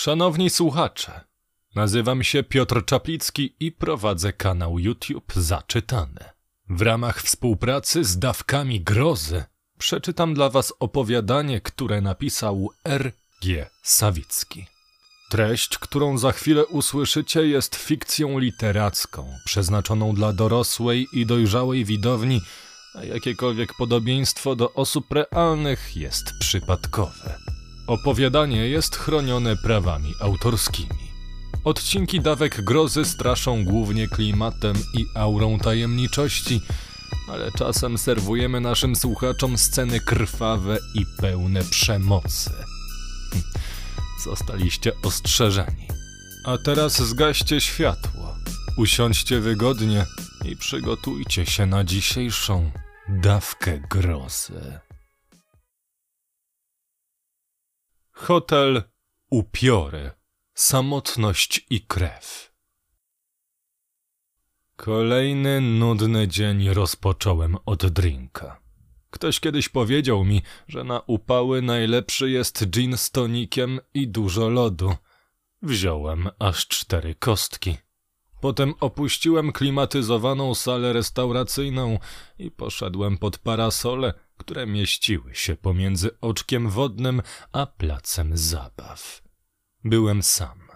[0.00, 1.20] Szanowni słuchacze,
[1.74, 6.32] nazywam się Piotr Czaplicki i prowadzę kanał YouTube Zaczytane.
[6.68, 9.44] W ramach współpracy z dawkami grozy
[9.78, 13.70] przeczytam dla Was opowiadanie, które napisał R.G.
[13.82, 14.66] Sawicki.
[15.30, 22.40] Treść, którą za chwilę usłyszycie, jest fikcją literacką, przeznaczoną dla dorosłej i dojrzałej widowni,
[22.94, 27.59] a jakiekolwiek podobieństwo do osób realnych jest przypadkowe.
[27.90, 31.10] Opowiadanie jest chronione prawami autorskimi.
[31.64, 36.60] Odcinki dawek grozy straszą głównie klimatem i aurą tajemniczości,
[37.28, 42.50] ale czasem serwujemy naszym słuchaczom sceny krwawe i pełne przemocy.
[43.32, 43.42] Hm,
[44.24, 45.86] Zostaliście ostrzeżeni.
[46.44, 48.36] A teraz zgaście światło,
[48.76, 50.06] usiądźcie wygodnie
[50.44, 52.70] i przygotujcie się na dzisiejszą
[53.08, 54.80] dawkę grozy.
[58.20, 58.82] Hotel
[59.30, 60.10] Upiory.
[60.54, 62.52] Samotność i krew.
[64.76, 68.60] Kolejny nudny dzień rozpocząłem od drinka.
[69.10, 74.94] Ktoś kiedyś powiedział mi, że na upały najlepszy jest gin z tonikiem i dużo lodu.
[75.62, 77.76] Wziąłem aż cztery kostki.
[78.40, 81.98] Potem opuściłem klimatyzowaną salę restauracyjną
[82.38, 89.22] i poszedłem pod parasole, które mieściły się pomiędzy oczkiem wodnym a placem zabaw.
[89.84, 90.68] Byłem sam.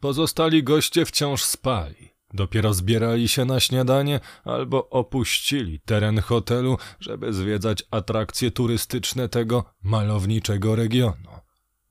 [0.00, 2.10] Pozostali goście wciąż spali.
[2.32, 10.76] Dopiero zbierali się na śniadanie albo opuścili teren hotelu, żeby zwiedzać atrakcje turystyczne tego malowniczego
[10.76, 11.30] regionu.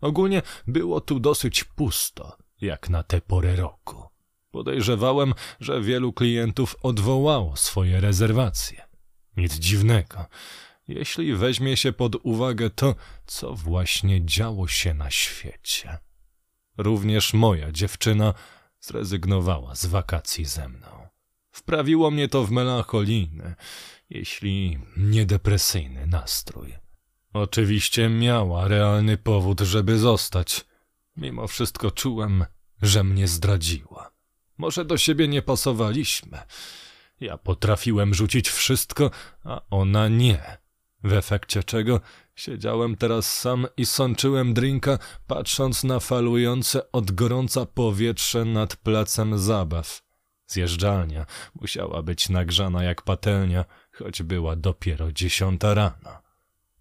[0.02, 4.04] Ogólnie było tu dosyć pusto, jak na tę porę roku.
[4.52, 8.88] Podejrzewałem, że wielu klientów odwołało swoje rezerwacje.
[9.38, 10.26] Nic dziwnego,
[10.88, 12.96] jeśli weźmie się pod uwagę to,
[13.26, 15.98] co właśnie działo się na świecie.
[16.78, 18.34] Również moja dziewczyna
[18.80, 21.08] zrezygnowała z wakacji ze mną.
[21.52, 23.56] Wprawiło mnie to w melancholijny,
[24.10, 26.76] jeśli nie depresyjny nastrój.
[27.34, 30.66] Oczywiście miała realny powód, żeby zostać.
[31.16, 32.46] Mimo wszystko czułem,
[32.82, 34.12] że mnie zdradziła.
[34.58, 36.40] Może do siebie nie pasowaliśmy.
[37.20, 39.12] Ja potrafiłem rzucić wszystko,
[39.44, 40.63] a ona nie.
[41.04, 42.02] W efekcie czego
[42.36, 50.02] siedziałem teraz sam i sączyłem drinka, patrząc na falujące od gorąca powietrze nad placem zabaw.
[50.48, 51.26] Zjeżdżalnia
[51.62, 56.22] musiała być nagrzana jak patelnia, choć była dopiero dziesiąta rano.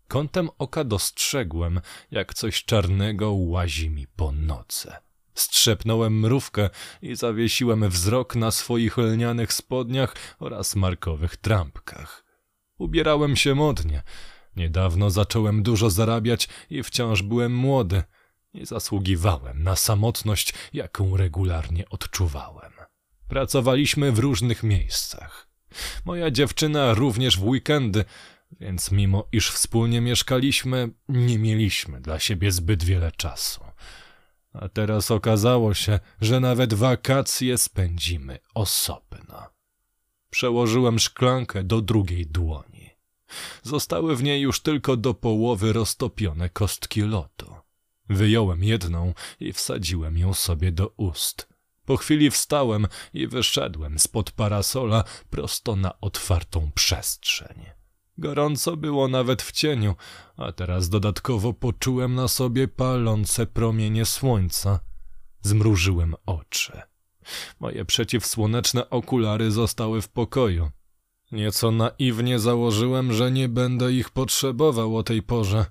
[0.08, 4.96] Kątem oka dostrzegłem, jak coś czarnego łazi mi po noce.
[5.34, 6.70] Strzepnąłem mrówkę
[7.02, 12.21] i zawiesiłem wzrok na swoich lnianych spodniach oraz markowych trampkach.
[12.82, 14.02] Ubierałem się modnie.
[14.56, 18.02] Niedawno zacząłem dużo zarabiać i wciąż byłem młody.
[18.54, 22.72] Nie zasługiwałem na samotność, jaką regularnie odczuwałem.
[23.28, 25.48] Pracowaliśmy w różnych miejscach.
[26.04, 28.04] Moja dziewczyna również w weekendy,
[28.60, 33.64] więc mimo iż wspólnie mieszkaliśmy, nie mieliśmy dla siebie zbyt wiele czasu.
[34.52, 39.52] A teraz okazało się, że nawet wakacje spędzimy osobno.
[40.30, 42.71] Przełożyłem szklankę do drugiej dłoni.
[43.62, 47.54] Zostały w niej już tylko do połowy roztopione kostki lotu.
[48.08, 51.48] Wyjąłem jedną i wsadziłem ją sobie do ust.
[51.84, 57.64] Po chwili wstałem i wyszedłem spod parasola prosto na otwartą przestrzeń.
[58.18, 59.96] Gorąco było nawet w cieniu,
[60.36, 64.80] a teraz dodatkowo poczułem na sobie palące promienie słońca.
[65.42, 66.82] Zmrużyłem oczy.
[67.60, 70.70] Moje przeciwsłoneczne okulary zostały w pokoju.
[71.32, 75.66] Nieco naiwnie założyłem, że nie będę ich potrzebował o tej porze.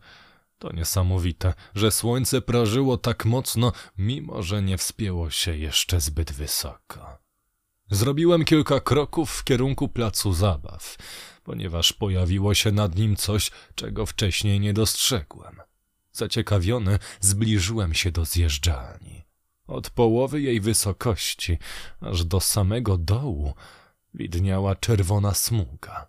[0.60, 7.18] To niesamowite, że słońce prażyło tak mocno, mimo że nie wspięło się jeszcze zbyt wysoko.
[7.92, 10.98] Zrobiłem kilka kroków w kierunku placu zabaw,
[11.44, 15.62] ponieważ pojawiło się nad nim coś, czego wcześniej nie dostrzegłem.
[16.12, 19.24] Zaciekawiony zbliżyłem się do zjeżdżalni.
[19.68, 21.58] Od połowy jej wysokości
[22.02, 23.54] aż do samego dołu
[24.14, 26.08] widniała czerwona smuga.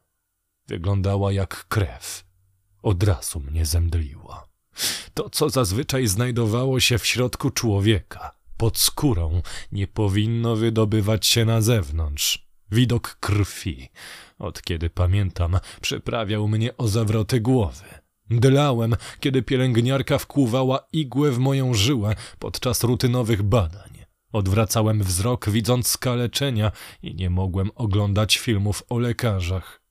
[0.67, 2.25] Wyglądała jak krew.
[2.83, 4.49] Od razu mnie zemdliło.
[5.15, 11.61] To, co zazwyczaj znajdowało się w środku człowieka, pod skórą, nie powinno wydobywać się na
[11.61, 12.47] zewnątrz.
[12.73, 13.89] Widok krwi,
[14.39, 17.85] od kiedy pamiętam, przyprawiał mnie o zawroty głowy.
[18.31, 23.92] Dlałem, kiedy pielęgniarka wkłuwała igłę w moją żyłę podczas rutynowych badań.
[24.33, 29.83] Odwracałem wzrok, widząc skaleczenia i nie mogłem oglądać filmów o lekarzach.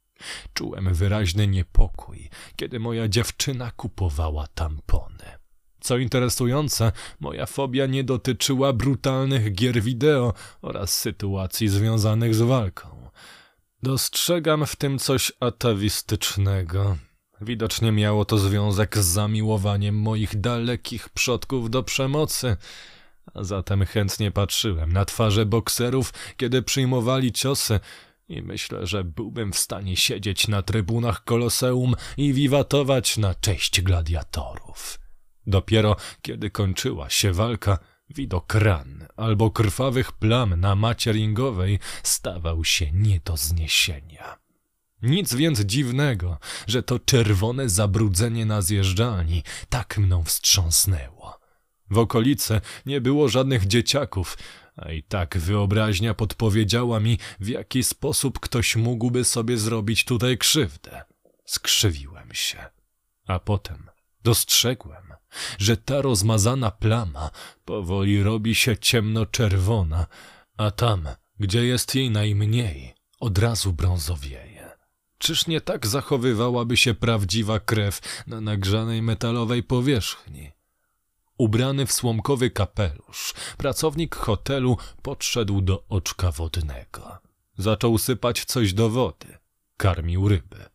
[0.53, 5.41] Czułem wyraźny niepokój, kiedy moja dziewczyna kupowała tampony.
[5.79, 13.09] Co interesujące, moja fobia nie dotyczyła brutalnych gier wideo oraz sytuacji związanych z walką.
[13.83, 16.97] Dostrzegam w tym coś atawistycznego.
[17.41, 22.57] Widocznie miało to związek z zamiłowaniem moich dalekich przodków do przemocy,
[23.35, 27.79] zatem chętnie patrzyłem na twarze bokserów, kiedy przyjmowali ciosy
[28.31, 34.99] i myślę, że byłbym w stanie siedzieć na trybunach koloseum i wiwatować na cześć gladiatorów.
[35.47, 37.79] Dopiero kiedy kończyła się walka,
[38.09, 44.37] widok ran albo krwawych plam na macie ringowej stawał się nie do zniesienia.
[45.01, 51.40] Nic więc dziwnego, że to czerwone zabrudzenie na zjeżdżalni tak mną wstrząsnęło.
[51.91, 54.37] W okolicy nie było żadnych dzieciaków,
[54.75, 61.03] a i tak wyobraźnia podpowiedziała mi, w jaki sposób ktoś mógłby sobie zrobić tutaj krzywdę.
[61.45, 62.65] Skrzywiłem się,
[63.27, 63.89] a potem
[64.23, 65.13] dostrzegłem,
[65.57, 67.29] że ta rozmazana plama
[67.65, 70.07] powoli robi się ciemnoczerwona,
[70.57, 71.07] a tam,
[71.39, 74.71] gdzie jest jej najmniej, od razu brązowieje.
[75.17, 80.51] Czyż nie tak zachowywałaby się prawdziwa krew na nagrzanej metalowej powierzchni?
[81.41, 87.17] Ubrany w słomkowy kapelusz, pracownik hotelu podszedł do oczka wodnego.
[87.57, 89.37] Zaczął sypać coś do wody.
[89.77, 90.65] Karmił ryby.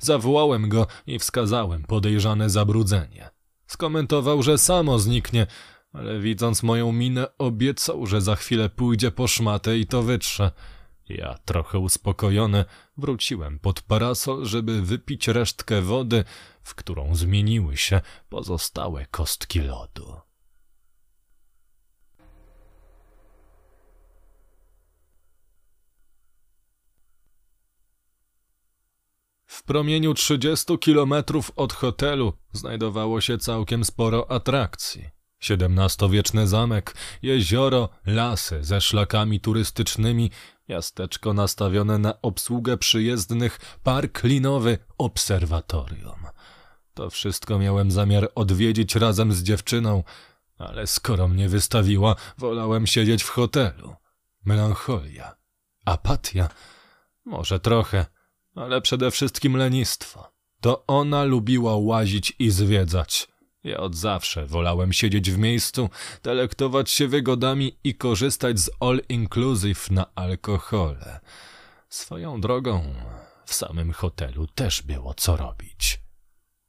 [0.00, 3.30] Zawołałem go i wskazałem podejrzane zabrudzenie.
[3.66, 5.46] Skomentował, że samo zniknie,
[5.92, 10.50] ale widząc moją minę obiecał, że za chwilę pójdzie po szmatę i to wytrze.
[11.08, 12.64] Ja, trochę uspokojony,
[12.96, 16.24] wróciłem pod parasol, żeby wypić resztkę wody,
[16.62, 20.20] w którą zmieniły się pozostałe kostki lodu.
[29.46, 35.10] W promieniu 30 kilometrów od hotelu znajdowało się całkiem sporo atrakcji.
[35.50, 40.30] XVII-wieczny zamek, jezioro, lasy ze szlakami turystycznymi,
[40.68, 46.26] miasteczko nastawione na obsługę przyjezdnych, park linowy, obserwatorium.
[46.94, 50.02] To wszystko miałem zamiar odwiedzić razem z dziewczyną,
[50.58, 53.94] ale skoro mnie wystawiła, wolałem siedzieć w hotelu.
[54.44, 55.36] Melancholia,
[55.84, 56.48] apatia,
[57.24, 58.06] może trochę,
[58.54, 60.32] ale przede wszystkim lenistwo.
[60.60, 63.31] To ona lubiła łazić i zwiedzać.
[63.64, 65.90] Ja od zawsze wolałem siedzieć w miejscu,
[66.22, 71.20] delektować się wygodami i korzystać z all-inclusive na alkohole.
[71.88, 72.94] Swoją drogą,
[73.44, 76.00] w samym hotelu też było co robić.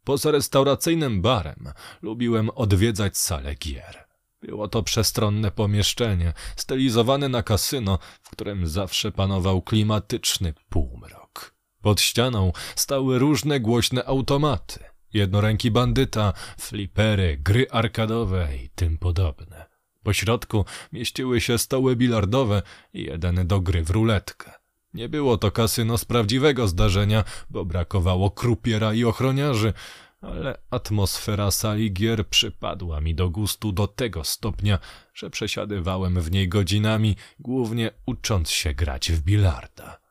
[0.04, 4.08] Poza restauracyjnym barem lubiłem odwiedzać salę gier.
[4.42, 11.56] Było to przestronne pomieszczenie, stylizowane na kasyno, w którym zawsze panował klimatyczny półmrok.
[11.82, 19.66] Pod ścianą stały różne głośne automaty, jednoręki bandyta, flipery, gry arkadowe i tym podobne.
[20.04, 22.62] Po środku mieściły się stoły bilardowe
[22.94, 24.52] i jeden do gry w ruletkę.
[24.94, 29.74] Nie było to kasyno z prawdziwego zdarzenia, bo brakowało krupiera i ochroniarzy,
[30.22, 34.80] ale atmosfera sali gier przypadła mi do gustu do tego stopnia,
[35.14, 40.03] że przesiadywałem w niej godzinami, głównie ucząc się grać w bilarda.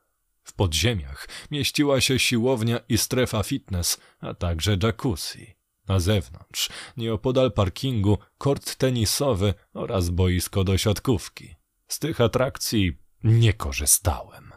[0.45, 5.55] W podziemiach mieściła się siłownia i strefa fitness, a także jacuzzi.
[5.89, 11.55] Na zewnątrz, nieopodal parkingu, kort tenisowy oraz boisko do siatkówki.
[11.89, 14.53] Z tych atrakcji nie korzystałem.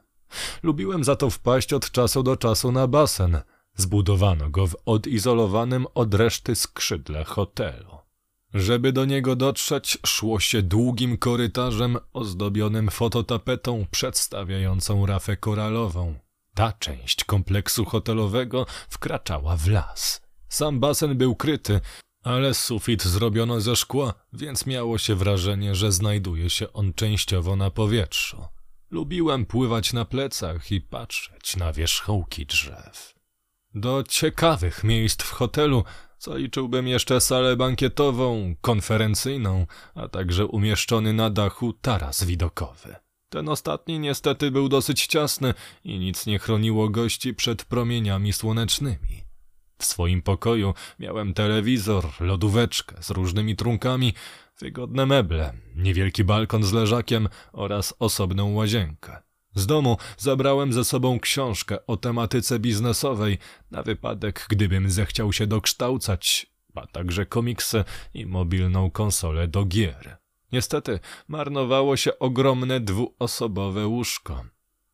[0.64, 3.42] Lubiłem za to wpaść od czasu do czasu na basen.
[3.76, 8.05] Zbudowano go w odizolowanym od reszty skrzydle hotelu.
[8.56, 16.16] Żeby do niego dotrzeć, szło się długim korytarzem ozdobionym fototapetą przedstawiającą rafę koralową.
[16.54, 20.22] Ta część kompleksu hotelowego wkraczała w las.
[20.50, 21.82] Sam basen był kryty,
[22.24, 27.72] ale sufit zrobiono ze szkła, więc miało się wrażenie, że znajduje się on częściowo na
[27.72, 28.46] powietrzu.
[28.92, 33.16] Lubiłem pływać na plecach i patrzeć na wierzchołki drzew.
[33.74, 35.84] Do ciekawych miejsc w hotelu
[36.26, 39.66] zaliczyłbym jeszcze salę bankietową, konferencyjną,
[39.96, 42.96] a także umieszczony na dachu taras widokowy.
[43.30, 45.54] Ten ostatni niestety był dosyć ciasny
[45.84, 49.24] i nic nie chroniło gości przed promieniami słonecznymi.
[49.78, 54.14] W swoim pokoju miałem telewizor, lodóweczkę z różnymi trunkami,
[54.60, 59.22] wygodne meble, niewielki balkon z leżakiem oraz osobną łazienkę.
[59.56, 63.38] Z domu zabrałem ze sobą książkę o tematyce biznesowej
[63.72, 67.84] na wypadek, gdybym zechciał się dokształcać, a także komiksy
[68.14, 70.18] i mobilną konsolę do gier.
[70.52, 74.46] Niestety marnowało się ogromne dwuosobowe łóżko.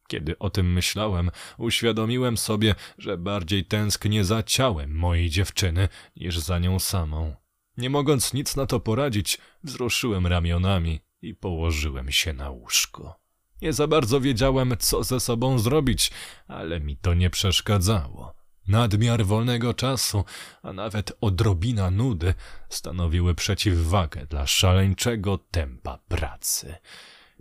[0.08, 6.60] Kiedy o tym myślałem, uświadomiłem sobie, że bardziej tęsknię za ciałem mojej dziewczyny niż za
[6.60, 7.36] nią samą.
[7.78, 13.21] Nie mogąc nic na to poradzić, wzruszyłem ramionami i położyłem się na łóżko.
[13.62, 16.12] Nie za bardzo wiedziałem, co ze sobą zrobić,
[16.48, 18.34] ale mi to nie przeszkadzało.
[18.68, 20.24] Nadmiar wolnego czasu,
[20.64, 22.34] a nawet odrobina nudy
[22.70, 26.76] stanowiły przeciwwagę dla szaleńczego tempa pracy.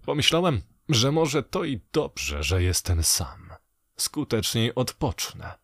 [0.03, 3.51] Pomyślałem, że może to i dobrze, że jestem sam.
[3.97, 5.59] Skuteczniej odpocznę.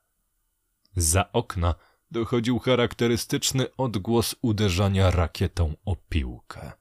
[0.96, 1.74] Za okna
[2.10, 6.72] dochodził charakterystyczny odgłos uderzania rakietą o piłkę.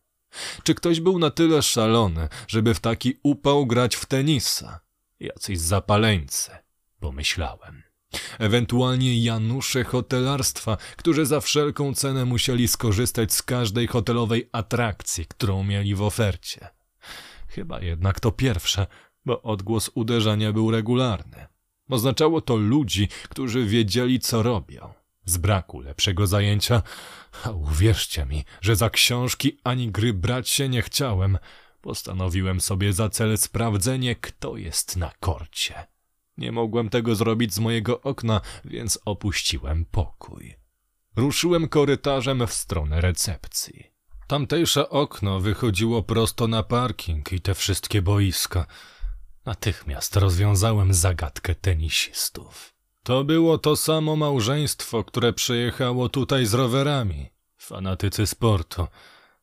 [0.64, 4.80] Czy ktoś był na tyle szalony, żeby w taki upał grać w tenisa?
[5.20, 6.52] Jacyś zapaleńcy,
[7.00, 7.84] pomyślałem.
[8.40, 15.96] Ewentualnie Janusze hotelarstwa, którzy za wszelką cenę musieli skorzystać z każdej hotelowej atrakcji, którą mieli
[15.96, 16.68] w ofercie.
[17.48, 18.88] Chyba jednak to pierwsze,
[19.26, 21.48] bo odgłos uderzania był regularny.
[21.90, 24.94] Oznaczało to ludzi, którzy wiedzieli, co robią.
[25.26, 26.82] Z braku lepszego zajęcia,
[27.44, 31.38] a uwierzcie mi, że za książki ani gry brać się nie chciałem,
[31.82, 35.88] postanowiłem sobie za cel sprawdzenie, kto jest na korcie.
[36.38, 40.56] Nie mogłem tego zrobić z mojego okna, więc opuściłem pokój.
[41.16, 43.92] Ruszyłem korytarzem w stronę recepcji.
[44.28, 48.66] Tamtejsze okno wychodziło prosto na parking i te wszystkie boiska.
[49.46, 52.75] Natychmiast rozwiązałem zagadkę tenisistów.
[53.06, 57.30] To było to samo małżeństwo, które przyjechało tutaj z rowerami.
[57.58, 58.88] Fanatycy sportu.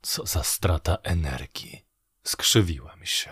[0.01, 1.85] Co za strata energii.
[2.23, 3.31] Skrzywiłem się.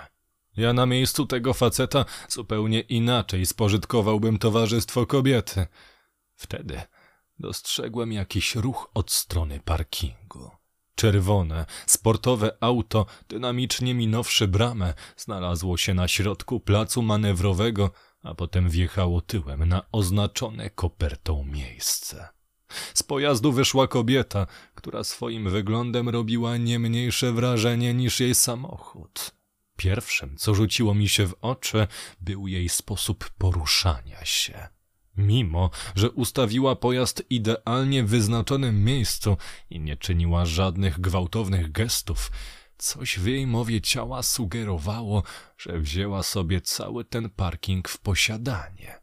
[0.56, 5.66] Ja na miejscu tego faceta zupełnie inaczej spożytkowałbym towarzystwo kobiety.
[6.34, 6.82] Wtedy
[7.38, 10.50] dostrzegłem jakiś ruch od strony parkingu.
[10.94, 17.90] Czerwone, sportowe auto, dynamicznie minąwszy bramę, znalazło się na środku placu manewrowego,
[18.22, 22.28] a potem wjechało tyłem na oznaczone kopertą miejsce.
[22.94, 29.30] Z pojazdu wyszła kobieta, która swoim wyglądem robiła nie mniejsze wrażenie niż jej samochód.
[29.76, 31.86] Pierwszym, co rzuciło mi się w oczy,
[32.20, 34.68] był jej sposób poruszania się.
[35.16, 39.36] Mimo, że ustawiła pojazd idealnie wyznaczonym miejscu
[39.70, 42.30] i nie czyniła żadnych gwałtownych gestów,
[42.82, 45.22] coś w jej mowie ciała sugerowało,
[45.58, 49.00] że wzięła sobie cały ten parking w posiadanie.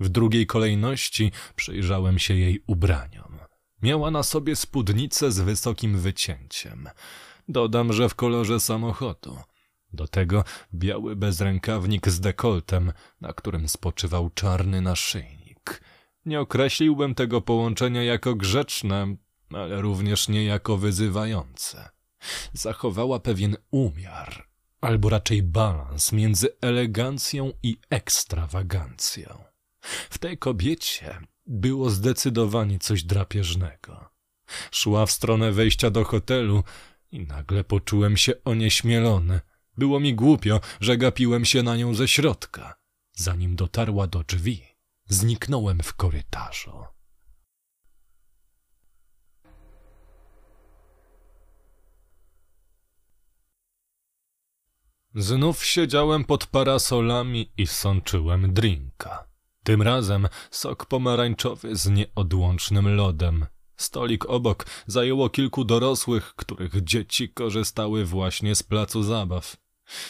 [0.00, 3.38] W drugiej kolejności przyjrzałem się jej ubraniom.
[3.82, 6.88] Miała na sobie spódnicę z wysokim wycięciem.
[7.48, 9.38] Dodam, że w kolorze samochodu.
[9.92, 10.44] Do tego
[10.74, 15.82] biały bezrękawnik z dekoltem, na którym spoczywał czarny naszyjnik.
[16.26, 19.16] Nie określiłbym tego połączenia jako grzeczne,
[19.50, 21.97] ale również nie jako wyzywające.
[22.52, 24.48] Zachowała pewien umiar,
[24.80, 29.44] albo raczej balans między elegancją i ekstrawagancją.
[30.10, 34.08] W tej kobiecie było zdecydowanie coś drapieżnego.
[34.70, 36.64] Szła w stronę wejścia do hotelu
[37.12, 39.40] i nagle poczułem się onieśmielony.
[39.76, 42.74] Było mi głupio, że gapiłem się na nią ze środka.
[43.12, 44.62] Zanim dotarła do drzwi,
[45.06, 46.97] zniknąłem w korytarzu.
[55.20, 59.28] Znów siedziałem pod parasolami i sączyłem drinka.
[59.64, 63.46] Tym razem sok pomarańczowy z nieodłącznym lodem.
[63.76, 69.56] Stolik obok zajęło kilku dorosłych, których dzieci korzystały właśnie z placu zabaw.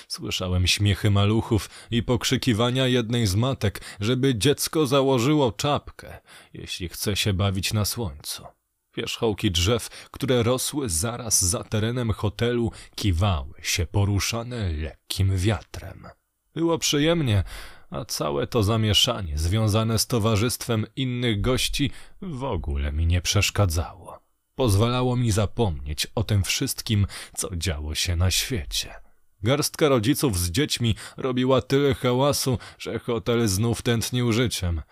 [0.08, 6.18] Słyszałem śmiechy maluchów i pokrzykiwania jednej z matek, żeby dziecko założyło czapkę,
[6.52, 8.57] jeśli chce się bawić na słońcu.
[8.98, 16.06] Wierzchołki drzew, które rosły zaraz za terenem hotelu, kiwały się poruszane lekkim wiatrem.
[16.54, 17.44] Było przyjemnie,
[17.90, 21.90] a całe to zamieszanie związane z towarzystwem innych gości
[22.22, 24.18] w ogóle mi nie przeszkadzało.
[24.54, 28.94] Pozwalało mi zapomnieć o tym wszystkim, co działo się na świecie.
[29.42, 34.82] Garstka rodziców z dziećmi robiła tyle hałasu, że hotel znów tętnił życiem.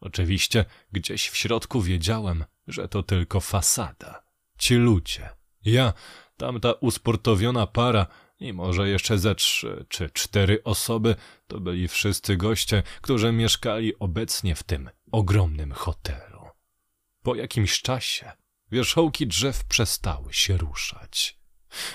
[0.00, 4.24] Oczywiście gdzieś w środku wiedziałem, że to tylko fasada.
[4.58, 5.28] Ci ludzie,
[5.64, 5.92] ja,
[6.36, 8.06] tamta usportowiona para
[8.40, 11.16] i może jeszcze ze trzy czy cztery osoby
[11.46, 16.48] to byli wszyscy goście, którzy mieszkali obecnie w tym ogromnym hotelu.
[17.22, 18.32] Po jakimś czasie
[18.70, 21.38] wierzchołki drzew przestały się ruszać.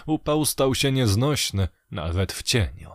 [0.05, 2.91] Upał stał się nieznośny, nawet w cieniu.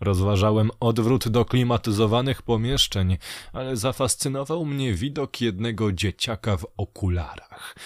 [0.00, 3.18] Rozważałem odwrót do klimatyzowanych pomieszczeń,
[3.52, 7.76] ale zafascynował mnie widok jednego dzieciaka w okularach.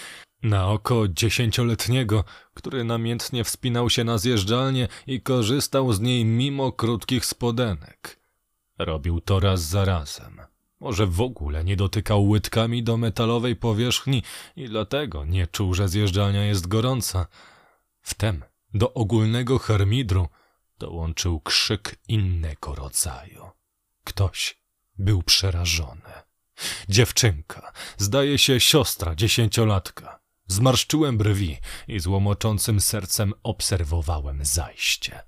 [0.43, 7.25] Na oko dziesięcioletniego, który namiętnie wspinał się na zjeżdżalnię i korzystał z niej mimo krótkich
[7.25, 8.19] spodenek.
[8.79, 10.41] Robił to raz za razem.
[10.79, 14.23] Może w ogóle nie dotykał łydkami do metalowej powierzchni
[14.55, 17.27] i dlatego nie czuł, że zjeżdżalnia jest gorąca.
[18.01, 18.43] Wtem
[18.73, 20.27] do ogólnego harmidru
[20.83, 23.49] dołączył krzyk innego rodzaju.
[24.03, 24.57] Ktoś
[24.97, 26.11] był przerażony.
[26.89, 30.19] Dziewczynka, zdaje się siostra dziesięciolatka.
[30.47, 35.23] Zmarszczyłem brwi i z łomoczącym sercem obserwowałem zajście.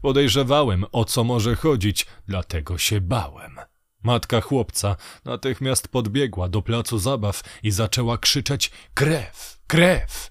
[0.00, 3.56] Podejrzewałem, o co może chodzić, dlatego się bałem.
[4.02, 10.30] Matka chłopca natychmiast podbiegła do placu zabaw i zaczęła krzyczeć krew, krew.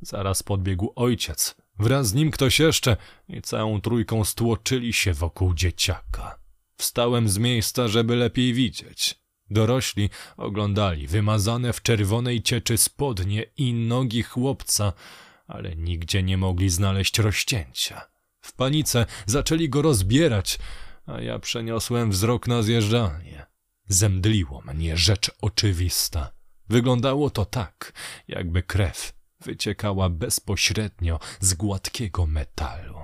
[0.00, 2.96] Zaraz podbiegł ojciec, wraz z nim ktoś jeszcze
[3.28, 6.38] i całą trójką stłoczyli się wokół dzieciaka.
[6.76, 9.22] Wstałem z miejsca, żeby lepiej widzieć.
[9.50, 14.92] Dorośli oglądali wymazane w czerwonej cieczy spodnie i nogi chłopca,
[15.46, 18.02] ale nigdzie nie mogli znaleźć rozcięcia.
[18.40, 20.58] W panice zaczęli go rozbierać,
[21.06, 23.46] a ja przeniosłem wzrok na zjeżdżalnię.
[23.88, 26.32] Zemdliło mnie rzecz oczywista.
[26.68, 27.92] Wyglądało to tak,
[28.28, 32.98] jakby krew wyciekała bezpośrednio z gładkiego metalu.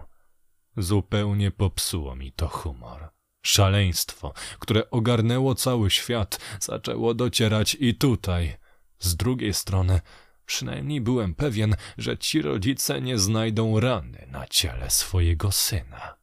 [0.77, 3.09] Zupełnie popsuło mi to humor.
[3.43, 8.57] Szaleństwo, które ogarnęło cały świat, zaczęło docierać i tutaj.
[8.99, 10.01] Z drugiej strony,
[10.47, 16.18] przynajmniej byłem pewien, że ci rodzice nie znajdą rany na ciele swojego syna.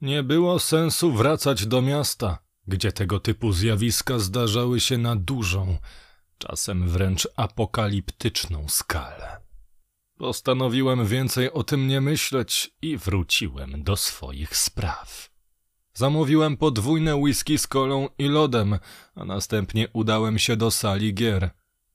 [0.00, 5.78] Nie było sensu wracać do miasta, gdzie tego typu zjawiska zdarzały się na dużą,
[6.38, 9.40] czasem wręcz apokaliptyczną skalę.
[10.18, 15.30] Postanowiłem więcej o tym nie myśleć i wróciłem do swoich spraw.
[15.94, 18.78] Zamówiłem podwójne whisky z kolą i lodem,
[19.14, 21.50] a następnie udałem się do sali gier.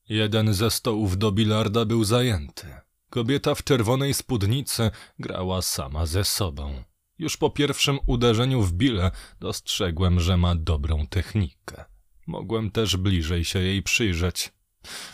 [0.09, 2.67] Jeden ze stołów do bilarda był zajęty.
[3.09, 6.83] Kobieta w czerwonej spódnicy grała sama ze sobą.
[7.23, 11.85] Już po pierwszym uderzeniu w bile dostrzegłem, że ma dobrą technikę.
[12.27, 14.53] Mogłem też bliżej się jej przyjrzeć.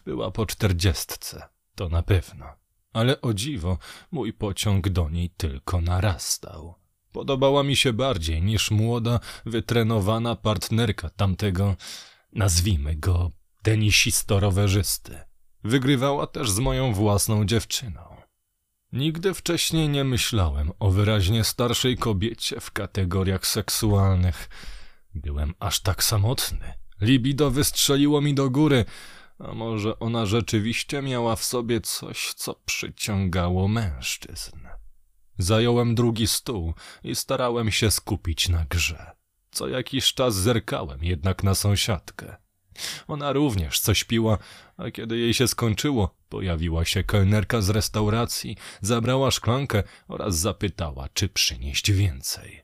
[0.05, 1.43] Była po czterdziestce,
[1.75, 2.45] to na pewno.
[2.93, 3.77] Ale o dziwo,
[4.11, 6.75] mój pociąg do niej tylko narastał.
[7.11, 11.75] Podobała mi się bardziej niż młoda, wytrenowana partnerka tamtego,
[12.33, 13.31] nazwijmy go,
[13.63, 15.19] tenisisto-rowerzysty.
[15.63, 18.18] Wygrywała też z moją własną dziewczyną.
[18.93, 24.49] Nigdy wcześniej nie myślałem o wyraźnie starszej kobiecie w kategoriach seksualnych.
[25.15, 26.73] Byłem aż tak samotny.
[27.01, 28.85] Libido wystrzeliło mi do góry,
[29.39, 34.59] a może ona rzeczywiście miała w sobie coś, co przyciągało mężczyzn.
[35.37, 36.73] Zająłem drugi stół
[37.03, 39.11] i starałem się skupić na grze.
[39.51, 42.37] Co jakiś czas zerkałem jednak na sąsiadkę.
[43.07, 44.37] Ona również coś piła,
[44.77, 51.29] a kiedy jej się skończyło, pojawiła się kelnerka z restauracji, zabrała szklankę oraz zapytała, czy
[51.29, 52.63] przynieść więcej.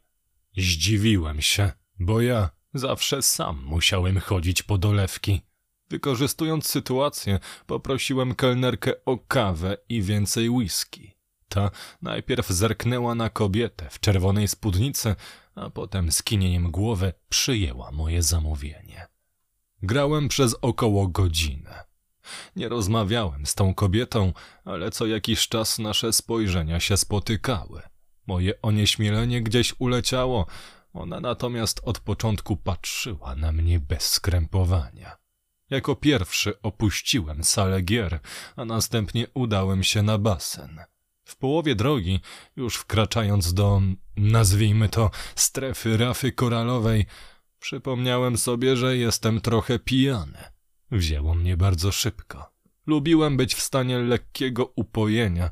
[0.57, 5.41] Zdziwiłem się, bo ja zawsze sam musiałem chodzić po dolewki.
[5.89, 11.15] Wykorzystując sytuację, poprosiłem kelnerkę o kawę i więcej whisky.
[11.49, 15.15] Ta najpierw zerknęła na kobietę w czerwonej spódnicy,
[15.55, 19.07] a potem skinieniem głowy przyjęła moje zamówienie.
[19.83, 21.83] Grałem przez około godzinę.
[22.55, 24.33] Nie rozmawiałem z tą kobietą,
[24.65, 27.81] ale co jakiś czas nasze spojrzenia się spotykały.
[28.27, 30.45] Moje onieśmielenie gdzieś uleciało,
[30.93, 35.17] ona natomiast od początku patrzyła na mnie bez skrępowania.
[35.69, 38.19] Jako pierwszy opuściłem salę gier,
[38.55, 40.79] a następnie udałem się na basen.
[41.23, 42.19] W połowie drogi,
[42.55, 43.81] już wkraczając do,
[44.17, 47.05] nazwijmy to, strefy rafy koralowej,
[47.59, 50.37] Przypomniałem sobie, że jestem trochę pijany.
[50.91, 52.51] Wzięło mnie bardzo szybko.
[52.87, 55.49] Lubiłem być w stanie lekkiego upojenia,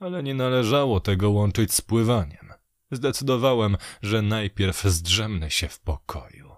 [0.00, 2.52] ale nie należało tego łączyć z pływaniem.
[2.90, 6.50] Zdecydowałem, że najpierw zdrzemnę się w pokoju.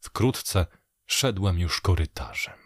[0.00, 0.66] Wkrótce
[1.06, 2.58] szedłem już korytarzem.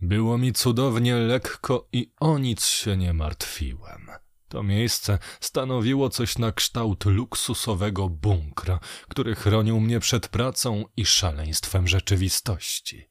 [0.00, 4.10] Było mi cudownie lekko i o nic się nie martwiłem.
[4.52, 11.88] To miejsce stanowiło coś na kształt luksusowego bunkra, który chronił mnie przed pracą i szaleństwem
[11.88, 13.08] rzeczywistości.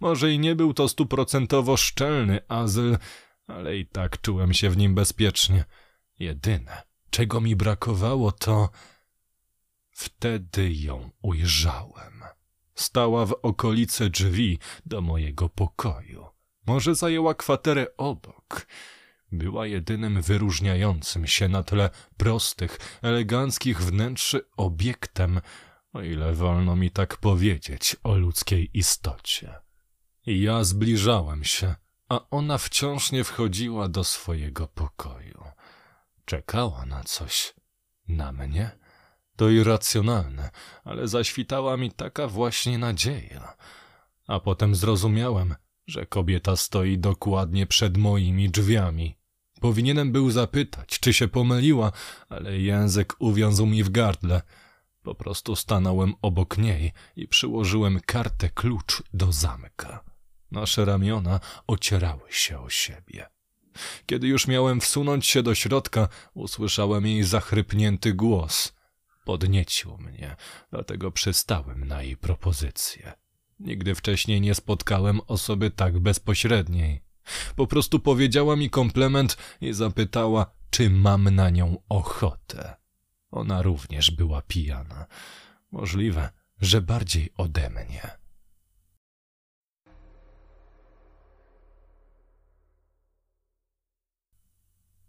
[0.00, 2.98] Może i nie był to stuprocentowo szczelny azyl,
[3.46, 5.64] ale i tak czułem się w nim bezpiecznie.
[6.18, 8.70] Jedyne, czego mi brakowało, to...
[9.90, 12.22] Wtedy ją ujrzałem.
[12.74, 16.26] Stała w okolicy drzwi do mojego pokoju.
[16.66, 18.66] Może zajęła kwaterę obok
[19.32, 25.40] była jedynym wyróżniającym się na tle prostych, eleganckich wnętrzy obiektem,
[25.92, 29.54] o ile wolno mi tak powiedzieć o ludzkiej istocie.
[30.26, 31.74] Ja zbliżałem się,
[32.08, 35.44] a ona wciąż nie wchodziła do swojego pokoju.
[36.24, 37.54] Czekała na coś.
[38.08, 38.70] Na mnie?
[39.36, 40.50] To irracjonalne,
[40.84, 43.56] ale zaświtała mi taka właśnie nadzieja.
[44.26, 45.54] A potem zrozumiałem,
[45.86, 49.17] że kobieta stoi dokładnie przed moimi drzwiami.
[49.60, 51.92] Powinienem był zapytać, czy się pomyliła,
[52.28, 54.42] ale język uwiązł mi w gardle.
[55.02, 60.04] Po prostu stanąłem obok niej i przyłożyłem kartę klucz do zamka.
[60.50, 63.26] Nasze ramiona ocierały się o siebie.
[64.06, 68.72] Kiedy już miałem wsunąć się do środka, usłyszałem jej zachrypnięty głos.
[69.24, 70.36] Podniecił mnie,
[70.70, 73.12] dlatego przystałem na jej propozycję.
[73.60, 77.07] Nigdy wcześniej nie spotkałem osoby tak bezpośredniej.
[77.56, 82.76] Po prostu powiedziała mi komplement i zapytała, czy mam na nią ochotę.
[83.30, 85.06] Ona również była pijana.
[85.72, 88.18] Możliwe, że bardziej ode mnie.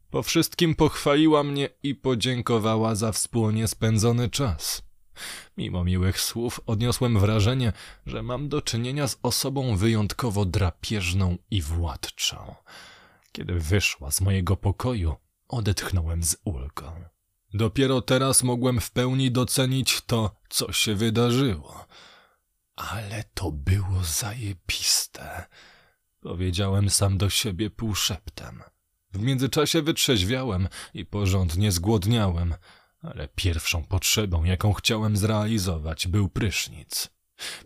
[0.09, 4.88] Po wszystkim pochwaliła mnie i podziękowała za wspólnie spędzony czas.
[5.57, 7.73] Mimo miłych słów odniosłem wrażenie,
[8.05, 12.55] że mam do czynienia z osobą wyjątkowo drapieżną i władczą.
[13.31, 15.15] Kiedy wyszła z mojego pokoju,
[15.47, 17.03] odetchnąłem z ulgą.
[17.53, 21.85] Dopiero teraz mogłem w pełni docenić to, co się wydarzyło.
[22.75, 25.45] Ale to było zajebiste,
[26.21, 28.63] powiedziałem sam do siebie półszeptem.
[29.13, 32.55] W międzyczasie wytrzeźwiałem i porządnie zgłodniałem,
[33.01, 37.09] ale pierwszą potrzebą, jaką chciałem zrealizować, był prysznic.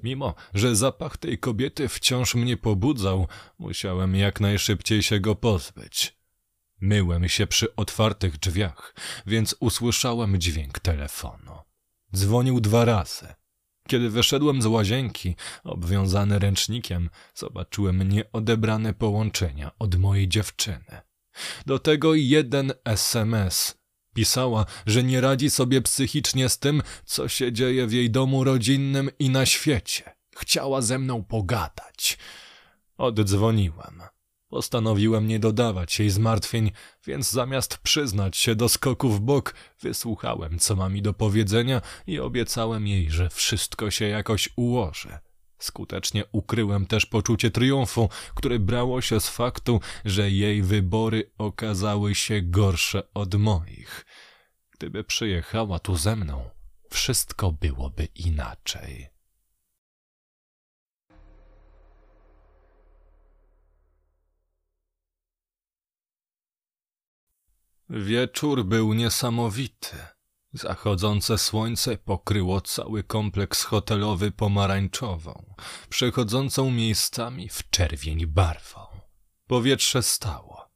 [0.04, 3.28] Mimo, że zapach tej kobiety wciąż mnie pobudzał,
[3.60, 6.18] musiałem jak najszybciej się go pozbyć.
[6.82, 11.52] Myłem się przy otwartych drzwiach, więc usłyszałem dźwięk telefonu.
[12.16, 13.28] Dzwonił dwa razy.
[13.88, 21.02] Kiedy wyszedłem z łazienki, obwiązany ręcznikiem, zobaczyłem nieodebrane połączenia od mojej dziewczyny.
[21.66, 23.83] Do tego jeden SMS.
[24.14, 29.10] Pisała, że nie radzi sobie psychicznie z tym, co się dzieje w jej domu rodzinnym
[29.20, 30.16] i na świecie.
[30.36, 32.18] Chciała ze mną pogadać.
[32.98, 34.02] Oddzwoniłem.
[34.48, 36.72] Postanowiłem nie dodawać jej zmartwień,
[37.06, 42.20] więc zamiast przyznać się do skoku w bok, wysłuchałem, co ma mi do powiedzenia i
[42.20, 45.20] obiecałem jej, że wszystko się jakoś ułoży.
[45.64, 52.42] Skutecznie ukryłem też poczucie triumfu, które brało się z faktu, że jej wybory okazały się
[52.42, 54.06] gorsze od moich.
[54.72, 56.50] Gdyby przyjechała tu ze mną,
[56.90, 59.10] wszystko byłoby inaczej.
[67.90, 70.13] Wieczór był niesamowity.
[70.54, 75.56] Zachodzące słońce pokryło cały kompleks hotelowy pomarańczową,
[75.90, 78.80] przechodzącą miejscami w czerwień barwą.
[79.48, 80.72] Powietrze stało.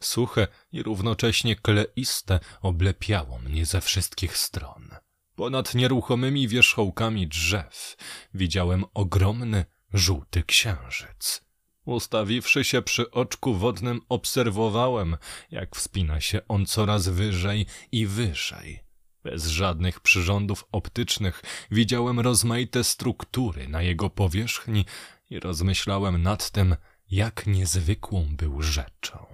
[0.00, 4.90] Suche i równocześnie kleiste oblepiało mnie ze wszystkich stron.
[5.36, 7.96] Ponad nieruchomymi wierzchołkami drzew
[8.34, 11.44] widziałem ogromny, żółty księżyc.
[11.84, 15.16] Ustawiwszy się przy oczku wodnym, obserwowałem,
[15.50, 18.83] jak wspina się on coraz wyżej i wyżej,
[19.24, 24.84] bez żadnych przyrządów optycznych widziałem rozmaite struktury na jego powierzchni
[25.30, 26.76] i rozmyślałem nad tym,
[27.10, 29.26] jak niezwykłą był rzeczą.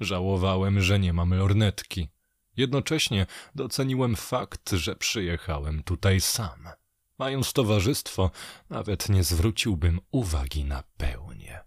[0.00, 2.08] Żałowałem, że nie mam lornetki.
[2.56, 6.68] Jednocześnie doceniłem fakt, że przyjechałem tutaj sam.
[7.18, 8.30] Mając towarzystwo,
[8.70, 11.60] nawet nie zwróciłbym uwagi na pełnię.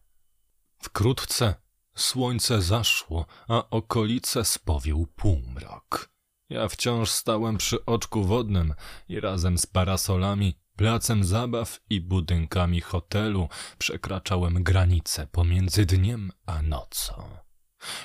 [0.80, 1.56] Wkrótce
[1.96, 6.11] słońce zaszło, a okolice spowił półmrok.
[6.52, 8.74] Ja wciąż stałem przy oczku wodnym
[9.10, 17.30] i razem z parasolami, placem zabaw i budynkami hotelu przekraczałem granicę pomiędzy dniem a nocą.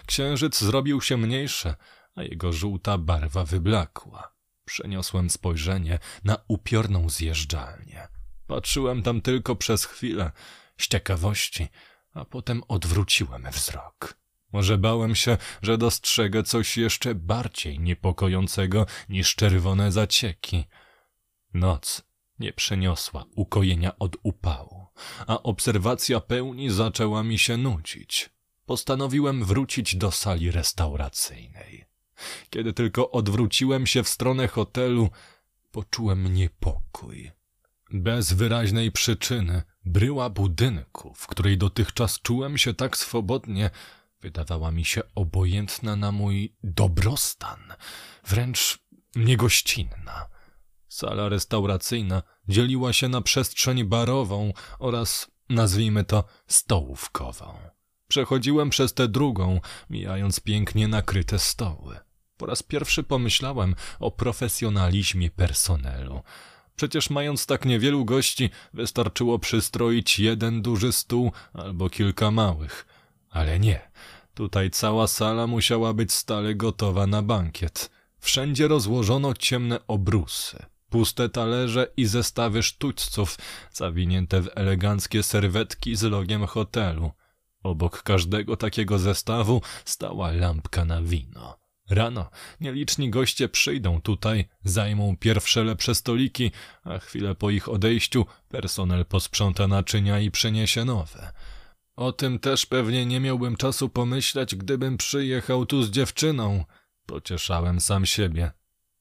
[0.07, 1.75] Księżyc zrobił się mniejszy,
[2.15, 4.35] a jego żółta barwa wyblakła.
[4.65, 8.09] Przeniosłem spojrzenie na upiorną zjeżdżalnię.
[8.47, 10.33] Patrzyłem tam tylko przez chwilę,
[10.81, 11.69] z ciekawości,
[12.15, 14.26] a potem odwróciłem wzrok.
[14.53, 20.65] Może bałem się, że dostrzegę coś jeszcze bardziej niepokojącego niż czerwone zacieki.
[21.55, 22.03] Noc
[22.39, 24.87] nie przeniosła ukojenia od upału,
[25.27, 28.31] a obserwacja pełni zaczęła mi się nudzić.
[28.67, 31.85] Postanowiłem wrócić do sali restauracyjnej.
[32.51, 35.11] Kiedy tylko odwróciłem się w stronę hotelu,
[35.71, 37.31] poczułem niepokój.
[37.91, 43.71] Bez wyraźnej przyczyny bryła budynku, w której dotychczas czułem się tak swobodnie,
[44.21, 47.61] Wydawała mi się obojętna na mój dobrostan,
[48.27, 48.79] wręcz
[49.17, 50.29] niegościnna.
[50.89, 57.59] Sala restauracyjna dzieliła się na przestrzeń barową oraz, nazwijmy to, stołówkową.
[58.09, 61.97] Przechodziłem przez tę drugą, mijając pięknie nakryte stoły.
[62.37, 66.23] Po raz pierwszy pomyślałem o profesjonalizmie personelu.
[66.77, 72.87] Przecież mając tak niewielu gości, wystarczyło przystroić jeden duży stół albo kilka małych.
[73.37, 73.81] Ale nie.
[74.35, 77.91] Tutaj cała sala musiała być stale gotowa na bankiet.
[78.19, 83.39] Wszędzie rozłożono ciemne obrusy, puste talerze i zestawy sztućców
[83.73, 87.11] zawinięte w eleganckie serwetki z logiem hotelu.
[87.63, 91.59] Obok każdego takiego zestawu stała lampka na wino.
[91.91, 96.51] Rano nieliczni goście przyjdą tutaj, zajmą pierwsze lepsze stoliki,
[96.85, 101.33] a chwilę po ich odejściu personel posprząta naczynia i przyniesie nowe.
[101.97, 106.65] O tym też pewnie nie miałbym czasu pomyśleć, gdybym przyjechał tu z dziewczyną.
[107.07, 108.53] Pocieszałem sam siebie.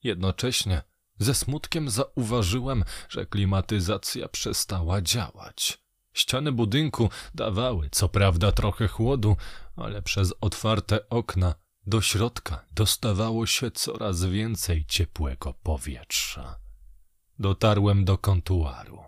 [0.03, 0.81] Jednocześnie
[1.19, 5.85] ze smutkiem zauważyłem, że klimatyzacja przestała działać.
[6.13, 9.35] Ściany budynku dawały co prawda trochę chłodu,
[9.75, 11.55] ale przez otwarte okna
[11.87, 16.59] do środka dostawało się coraz więcej ciepłego powietrza.
[17.39, 19.03] Dotarłem do kontuaru.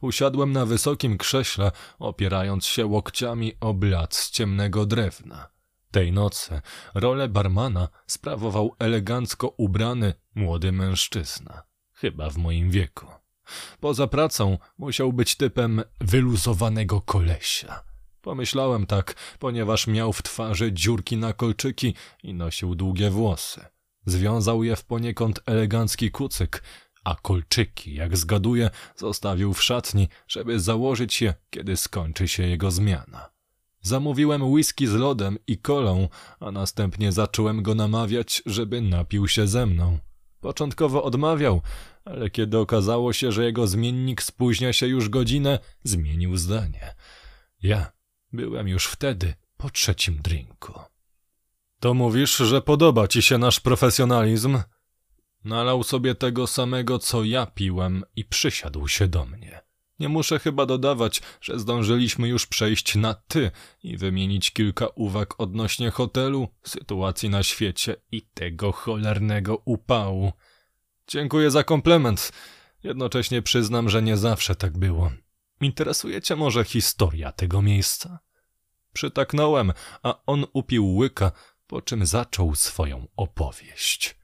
[0.00, 5.48] Usiadłem na wysokim krześle, opierając się łokciami o blat z ciemnego drewna.
[5.90, 6.60] Tej nocy
[6.94, 13.06] rolę barmana sprawował elegancko ubrany młody mężczyzna, chyba w moim wieku.
[13.80, 17.84] Poza pracą musiał być typem wyluzowanego kolesia.
[18.22, 23.64] Pomyślałem tak, ponieważ miał w twarzy dziurki na kolczyki i nosił długie włosy.
[24.06, 26.62] Związał je w poniekąd elegancki kucyk,
[27.04, 33.30] a kolczyki, jak zgaduję, zostawił w szatni, żeby założyć je, kiedy skończy się jego zmiana.
[33.80, 36.08] Zamówiłem whisky z lodem i kolą,
[36.40, 39.98] a następnie zacząłem go namawiać, żeby napił się ze mną.
[40.40, 41.62] Początkowo odmawiał,
[42.04, 46.94] ale kiedy okazało się, że jego zmiennik spóźnia się już godzinę, zmienił zdanie.
[47.62, 47.92] Ja
[48.32, 50.72] byłem już wtedy po trzecim drinku.
[51.80, 54.58] To mówisz, że podoba ci się nasz profesjonalizm?
[55.44, 59.60] Nalał sobie tego samego, co ja piłem i przysiadł się do mnie.
[59.98, 63.50] Nie muszę chyba dodawać, że zdążyliśmy już przejść na ty
[63.82, 70.32] i wymienić kilka uwag odnośnie hotelu, sytuacji na świecie i tego cholernego upału.
[71.08, 72.32] Dziękuję za komplement.
[72.82, 75.12] Jednocześnie przyznam, że nie zawsze tak było.
[75.60, 78.18] Interesuje cię może historia tego miejsca?
[78.92, 81.32] Przytaknąłem, a on upił łyka,
[81.66, 84.21] po czym zaczął swoją opowieść.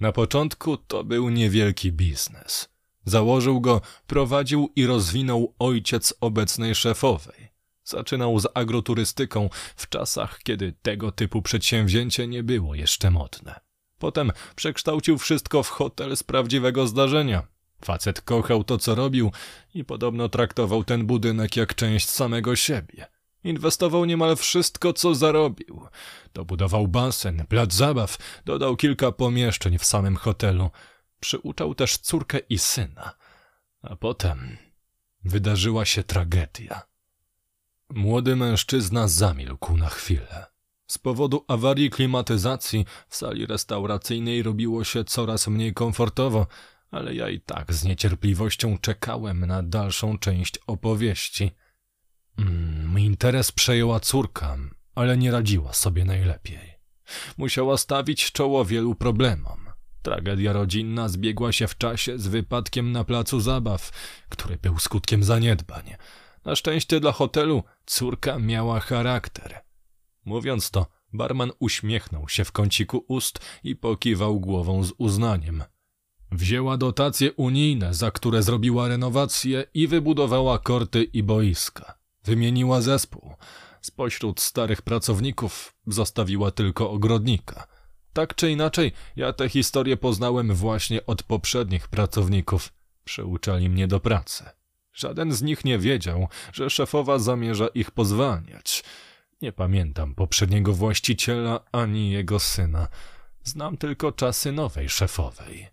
[0.00, 2.68] Na początku to był niewielki biznes.
[3.04, 7.54] Założył go, prowadził i rozwinął ojciec obecnej szefowej.
[7.84, 13.60] Zaczynał z agroturystyką w czasach, kiedy tego typu przedsięwzięcie nie było jeszcze modne.
[13.98, 17.46] Potem przekształcił wszystko w hotel z prawdziwego zdarzenia.
[17.84, 19.32] Facet kochał to, co robił
[19.74, 23.06] i podobno traktował ten budynek jak część samego siebie.
[23.44, 25.86] Inwestował niemal wszystko, co zarobił.
[26.34, 30.70] Dobudował basen, plac zabaw, dodał kilka pomieszczeń w samym hotelu.
[31.20, 33.14] Przyuczał też córkę i syna.
[33.82, 34.56] A potem
[35.24, 36.82] wydarzyła się tragedia.
[37.90, 40.46] Młody mężczyzna zamilkł na chwilę.
[40.86, 46.46] Z powodu awarii klimatyzacji w sali restauracyjnej robiło się coraz mniej komfortowo,
[46.90, 51.50] ale ja i tak z niecierpliwością czekałem na dalszą część opowieści.
[52.38, 54.56] Mm, interes przejęła córka,
[54.94, 56.74] ale nie radziła sobie najlepiej.
[57.38, 59.64] Musiała stawić czoło wielu problemom.
[60.02, 63.90] Tragedia rodzinna zbiegła się w czasie z wypadkiem na placu zabaw,
[64.28, 65.94] który był skutkiem zaniedbań.
[66.44, 69.60] Na szczęście dla hotelu córka miała charakter.
[70.24, 75.64] Mówiąc to, barman uśmiechnął się w kąciku ust i pokiwał głową z uznaniem.
[76.32, 82.03] Wzięła dotacje unijne, za które zrobiła renowację i wybudowała korty i boiska.
[82.24, 83.34] Wymieniła zespół.
[83.80, 87.66] Spośród starych pracowników zostawiła tylko ogrodnika.
[88.12, 92.72] Tak czy inaczej, ja tę historię poznałem właśnie od poprzednich pracowników.
[93.04, 94.44] Przeuczali mnie do pracy.
[94.92, 98.84] Żaden z nich nie wiedział, że szefowa zamierza ich pozwalniać.
[99.42, 102.88] Nie pamiętam poprzedniego właściciela ani jego syna.
[103.42, 105.68] Znam tylko czasy nowej szefowej.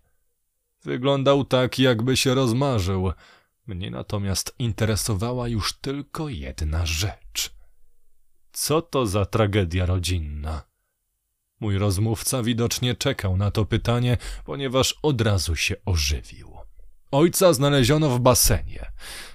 [0.84, 3.12] Wyglądał tak, jakby się rozmarzył.
[3.74, 7.54] Mnie natomiast interesowała już tylko jedna rzecz.
[8.52, 10.62] Co to za tragedia rodzinna?
[11.60, 16.56] Mój rozmówca widocznie czekał na to pytanie, ponieważ od razu się ożywił.
[17.10, 18.92] Ojca znaleziono w basenie.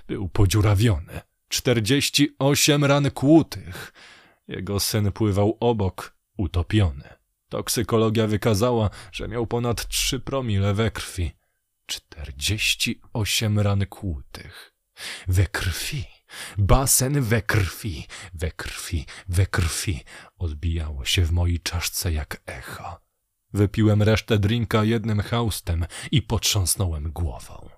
[0.07, 1.21] Był podziurawiony.
[1.47, 3.93] Czterdzieści osiem ran kłutych.
[4.47, 7.09] Jego syn pływał obok, utopiony.
[7.49, 11.31] Toksykologia wykazała, że miał ponad trzy promile we krwi.
[11.87, 14.73] Czterdzieści osiem ran kłutych.
[15.27, 16.05] We krwi.
[16.57, 20.03] Basen we krwi, we krwi, we krwi.
[20.37, 23.01] Odbijało się w mojej czaszce jak echo.
[23.53, 27.69] Wypiłem resztę drinka jednym haustem i potrząsnąłem głową.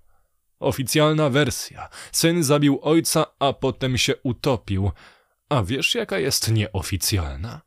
[0.60, 1.90] Oficjalna wersja.
[2.12, 4.92] Syn zabił ojca, a potem się utopił.
[5.50, 7.62] A wiesz, jaka jest nieoficjalna?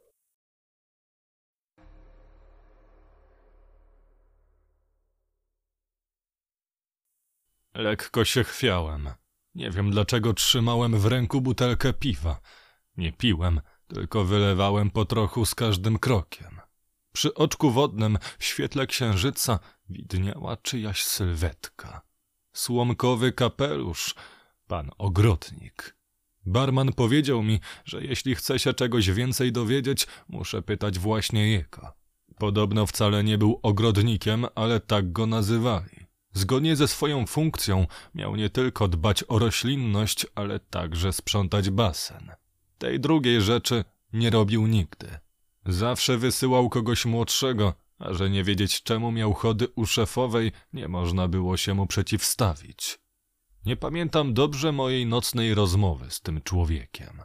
[7.75, 9.09] Lekko się chwiałem.
[9.55, 12.41] Nie wiem dlaczego trzymałem w ręku butelkę piwa.
[12.97, 16.61] Nie piłem, tylko wylewałem po trochu z każdym krokiem.
[17.13, 19.59] Przy oczku wodnym, w świetle księżyca,
[19.89, 22.03] widniała czyjaś sylwetka.
[22.53, 24.15] Słomkowy kapelusz,
[24.67, 25.97] pan ogrodnik.
[26.47, 31.93] Barman powiedział mi, że jeśli chce się czegoś więcej dowiedzieć, muszę pytać właśnie jego.
[32.39, 36.02] Podobno wcale nie był ogrodnikiem, ale tak go nazywali.
[36.33, 42.31] Zgodnie ze swoją funkcją miał nie tylko dbać o roślinność, ale także sprzątać basen.
[42.79, 45.19] Tej drugiej rzeczy nie robił nigdy.
[45.67, 51.29] Zawsze wysyłał kogoś młodszego, a że nie wiedzieć czemu miał chody u szefowej, nie można
[51.29, 52.99] było się mu przeciwstawić.
[53.67, 57.23] Nie pamiętam dobrze mojej nocnej rozmowy z tym człowiekiem.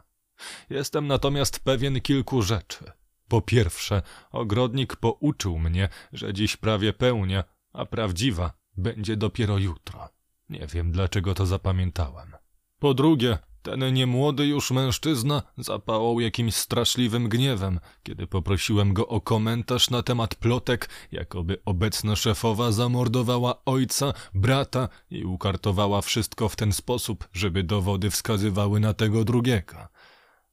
[0.70, 2.92] Jestem natomiast pewien kilku rzeczy.
[3.28, 10.08] Po pierwsze, ogrodnik pouczył mnie, że dziś prawie pełnia, a prawdziwa będzie dopiero jutro.
[10.48, 12.36] Nie wiem, dlaczego to zapamiętałem.
[12.78, 19.90] Po drugie, ten niemłody już mężczyzna zapałał jakimś straszliwym gniewem, kiedy poprosiłem go o komentarz
[19.90, 27.28] na temat plotek, jakoby obecna szefowa zamordowała ojca, brata i ukartowała wszystko w ten sposób,
[27.32, 29.88] żeby dowody wskazywały na tego drugiego.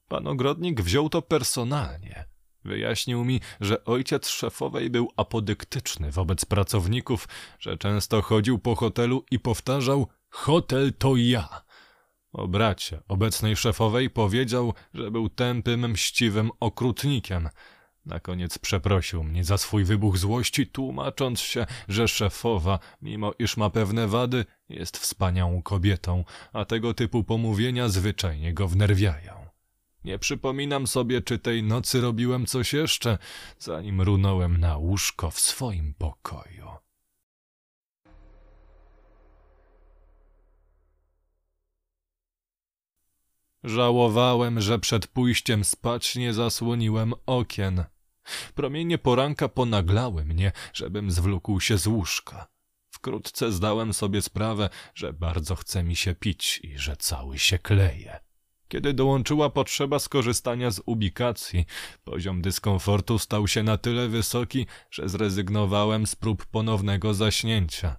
[0.08, 2.35] Pan ogrodnik wziął to personalnie.
[2.65, 7.28] Wyjaśnił mi, że ojciec szefowej był apodyktyczny wobec pracowników,
[7.60, 11.62] że często chodził po hotelu i powtarzał: Hotel to ja.
[12.34, 17.49] O bracie, obecnej szefowej, powiedział, że był tępym, mściwym okrutnikiem.
[18.06, 23.69] Na koniec przeprosił mnie za swój wybuch złości, tłumacząc się, że szefowa, mimo iż ma
[23.69, 26.23] pewne wady, jest wspaniałą kobietą,
[26.54, 29.45] a tego typu pomówienia zwyczajnie go wnerwiają.
[30.06, 33.18] Nie przypominam sobie, czy tej nocy robiłem coś jeszcze,
[33.60, 36.68] zanim runąłem na łóżko w swoim pokoju.
[43.63, 47.84] Żałowałem, że przed pójściem spać nie zasłoniłem okien.
[48.56, 52.48] Promienie poranka ponaglały mnie, żebym zwlókł się z łóżka.
[52.89, 58.25] Wkrótce zdałem sobie sprawę, że bardzo chce mi się pić i że cały się kleje.
[58.76, 61.66] Kiedy dołączyła potrzeba skorzystania z ubikacji,
[62.04, 67.96] poziom dyskomfortu stał się na tyle wysoki, że zrezygnowałem z prób ponownego zaśnięcia.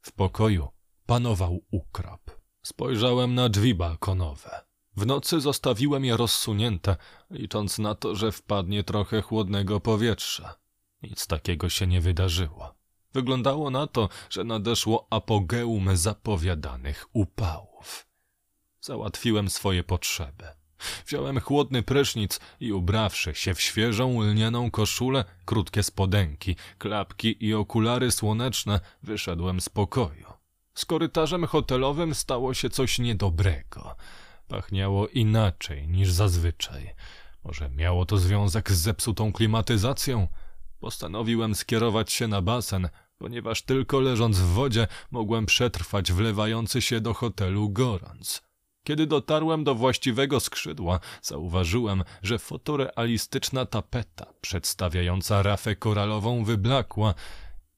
[0.00, 0.68] W pokoju
[1.06, 2.30] panował ukrop.
[2.62, 4.64] Spojrzałem na drzwi balkonowe.
[4.96, 6.96] W nocy zostawiłem je rozsunięte,
[7.30, 10.54] licząc na to, że wpadnie trochę chłodnego powietrza.
[11.02, 12.74] Nic takiego się nie wydarzyło.
[13.14, 17.71] Wyglądało na to, że nadeszło apogeum zapowiadanych upałów.
[18.82, 20.44] Załatwiłem swoje potrzeby.
[21.06, 28.10] Wziąłem chłodny prysznic i ubrawszy się w świeżą lnianą koszulę, krótkie spodenki, klapki i okulary
[28.10, 30.26] słoneczne, wyszedłem z pokoju.
[30.74, 33.96] Z korytarzem hotelowym stało się coś niedobrego.
[34.48, 36.94] Pachniało inaczej niż zazwyczaj.
[37.44, 40.28] Może miało to związek z zepsutą klimatyzacją?
[40.80, 47.14] Postanowiłem skierować się na basen, ponieważ tylko leżąc w wodzie mogłem przetrwać wlewający się do
[47.14, 48.51] hotelu gorąc.
[48.84, 57.14] Kiedy dotarłem do właściwego skrzydła, zauważyłem, że fotorealistyczna tapeta przedstawiająca rafę koralową wyblakła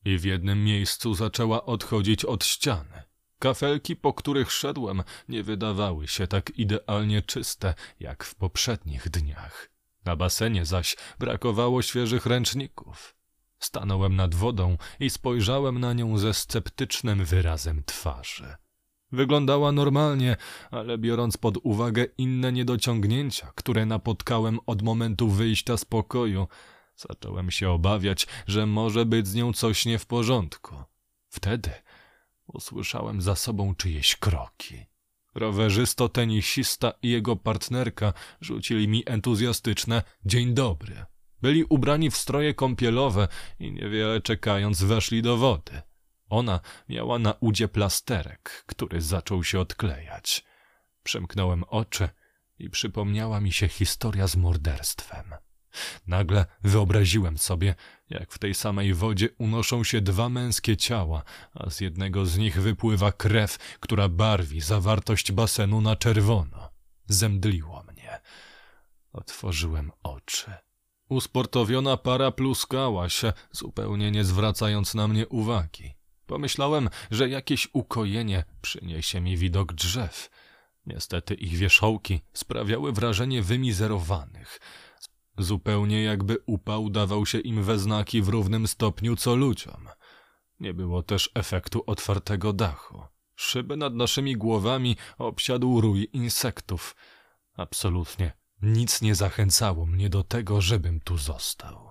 [0.05, 3.03] i w jednym miejscu zaczęła odchodzić od ściany.
[3.39, 9.71] Kafelki, po których szedłem, nie wydawały się tak idealnie czyste jak w poprzednich dniach.
[10.05, 13.15] Na basenie zaś brakowało świeżych ręczników.
[13.59, 18.55] Stanąłem nad wodą i spojrzałem na nią ze sceptycznym wyrazem twarzy.
[19.15, 20.37] Wyglądała normalnie,
[20.71, 26.49] ale biorąc pod uwagę inne niedociągnięcia, które napotkałem od momentu wyjścia z pokoju,
[26.97, 30.75] zacząłem się obawiać, że może być z nią coś nie w porządku.
[31.29, 31.71] Wtedy
[32.47, 34.87] Usłyszałem za sobą czyjeś kroki.
[35.35, 41.05] Rowerzysto, tenisista i jego partnerka rzucili mi entuzjastyczne dzień dobry.
[41.43, 43.29] Byli ubrani w stroje kąpielowe
[43.61, 45.83] i niewiele czekając weszli do wody.
[46.29, 50.45] Ona miała na udzie plasterek, który zaczął się odklejać.
[51.03, 52.09] Przemknąłem oczy
[52.59, 55.35] i przypomniała mi się historia z morderstwem.
[56.07, 57.75] Nagle wyobraziłem sobie,
[58.11, 61.23] jak w tej samej wodzie unoszą się dwa męskie ciała,
[61.55, 66.71] a z jednego z nich wypływa krew, która barwi zawartość basenu na czerwono.
[67.07, 68.21] Zemdliło mnie.
[69.13, 70.55] Otworzyłem oczy.
[71.09, 75.95] Usportowiona para pluskała się, zupełnie nie zwracając na mnie uwagi.
[76.35, 80.31] Pomyślałem, że jakieś ukojenie przyniesie mi widok drzew.
[80.87, 84.61] Niestety ich wierzchołki sprawiały wrażenie wymizerowanych.
[85.39, 89.89] Zupełnie jakby upał dawał się im we znaki w równym stopniu co ludziom.
[90.61, 93.03] Nie było też efektu otwartego dachu.
[93.37, 96.97] Szyby nad naszymi głowami obsiadł rój insektów.
[97.57, 98.33] Absolutnie
[98.63, 101.91] nic nie zachęcało mnie do tego, żebym tu został.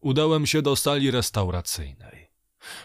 [0.00, 2.29] Udałem się do sali restauracyjnej.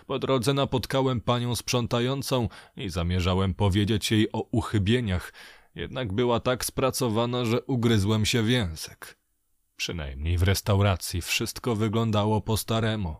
[0.07, 5.33] Po drodze napotkałem panią sprzątającą i zamierzałem powiedzieć jej o uchybieniach,
[5.75, 9.17] jednak była tak spracowana, że ugryzłem się w język.
[9.75, 13.15] Przynajmniej w restauracji wszystko wyglądało po staremu.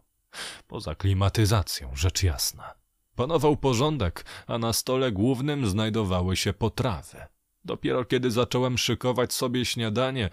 [0.67, 2.73] Poza klimatyzacją, rzecz jasna.
[3.15, 7.17] Panował porządek, a na stole głównym znajdowały się potrawy.
[7.65, 10.29] Dopiero kiedy zacząłem szykować sobie śniadanie,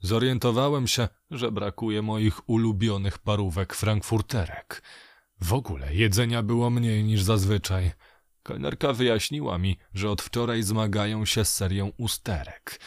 [0.00, 4.82] zorientowałem się, że brakuje moich ulubionych parówek frankfurterek.
[5.40, 7.92] W ogóle jedzenia było mniej niż zazwyczaj.
[8.42, 12.80] Kelnerka wyjaśniła mi, że od wczoraj zmagają się z serią usterek.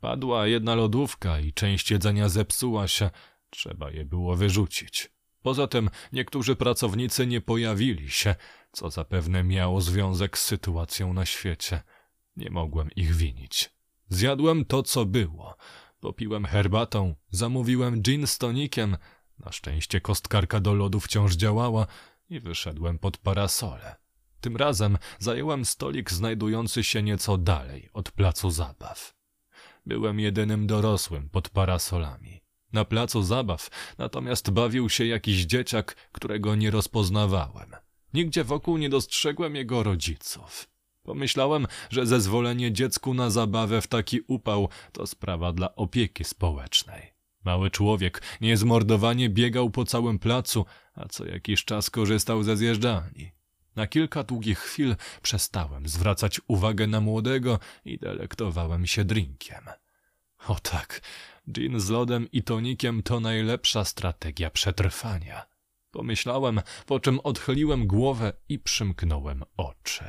[0.00, 3.10] Padła jedna lodówka i część jedzenia zepsuła się.
[3.50, 5.10] Trzeba je było wyrzucić.
[5.42, 8.34] Poza tym niektórzy pracownicy nie pojawili się,
[8.72, 11.82] co zapewne miało związek z sytuacją na świecie.
[12.36, 13.70] Nie mogłem ich winić.
[14.08, 15.56] Zjadłem to, co było.
[16.00, 18.96] Popiłem herbatą, zamówiłem gin z tonikiem.
[19.38, 21.86] Na szczęście kostkarka do lodu wciąż działała
[22.30, 23.96] i wyszedłem pod parasole.
[24.40, 29.14] Tym razem zajęłem stolik znajdujący się nieco dalej od placu zabaw.
[29.86, 32.40] Byłem jedynym dorosłym pod parasolami.
[32.72, 37.70] Na placu zabaw natomiast bawił się jakiś dzieciak, którego nie rozpoznawałem.
[38.14, 40.68] Nigdzie wokół nie dostrzegłem jego rodziców.
[41.02, 47.11] Pomyślałem, że zezwolenie dziecku na zabawę w taki upał to sprawa dla opieki społecznej.
[47.44, 53.32] Mały człowiek niezmordowanie biegał po całym placu, a co jakiś czas korzystał ze zjeżdżalni.
[53.76, 59.64] Na kilka długich chwil przestałem zwracać uwagę na młodego i delektowałem się drinkiem.
[60.48, 61.00] O tak,
[61.50, 65.46] gin z lodem i tonikiem to najlepsza strategia przetrwania.
[65.90, 70.04] Pomyślałem, po czym odchyliłem głowę i przymknąłem oczy.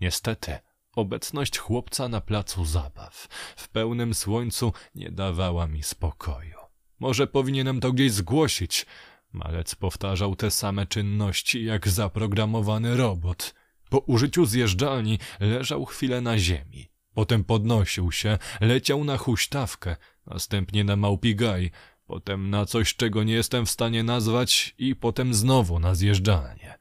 [0.00, 0.58] Niestety,
[1.00, 6.58] obecność chłopca na placu zabaw w pełnym słońcu nie dawała mi spokoju.
[7.00, 8.86] Może powinienem to gdzieś zgłosić.
[9.32, 13.54] Malec powtarzał te same czynności jak zaprogramowany robot.
[13.88, 16.90] Po użyciu zjeżdżalni leżał chwilę na ziemi.
[17.14, 19.96] Potem podnosił się, leciał na huśtawkę,
[20.26, 21.70] następnie na małpigaj,
[22.06, 26.78] potem na coś, czego nie jestem w stanie nazwać i potem znowu na zjeżdżalnię.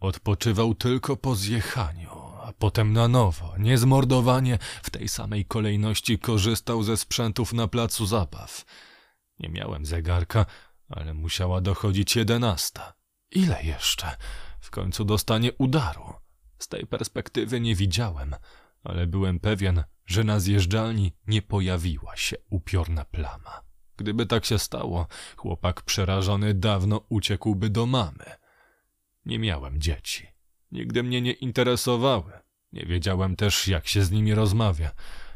[0.00, 2.19] Odpoczywał tylko po zjechaniu,
[2.50, 8.64] a potem na nowo, niezmordowanie, w tej samej kolejności korzystał ze sprzętów na placu zabaw.
[9.38, 10.46] Nie miałem zegarka,
[10.88, 12.94] ale musiała dochodzić jedenasta.
[13.30, 14.16] Ile jeszcze?
[14.60, 16.14] W końcu dostanie udaru.
[16.58, 18.34] Z tej perspektywy nie widziałem,
[18.84, 23.60] ale byłem pewien, że na zjeżdżalni nie pojawiła się upiorna plama.
[23.96, 28.24] Gdyby tak się stało, chłopak przerażony dawno uciekłby do mamy.
[29.24, 30.39] Nie miałem dzieci.
[30.72, 32.32] Nigdy mnie nie interesowały.
[32.72, 34.90] Nie wiedziałem też, jak się z nimi rozmawia.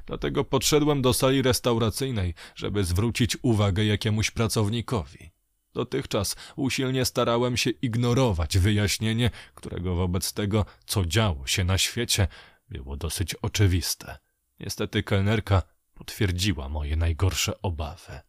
[0.06, 5.30] Dlatego podszedłem do sali restauracyjnej, żeby zwrócić uwagę jakiemuś pracownikowi.
[5.74, 12.28] Dotychczas usilnie starałem się ignorować wyjaśnienie, którego wobec tego, co działo się na świecie,
[12.68, 14.18] było dosyć oczywiste.
[14.60, 15.62] Niestety kelnerka
[15.94, 18.20] potwierdziła moje najgorsze obawy.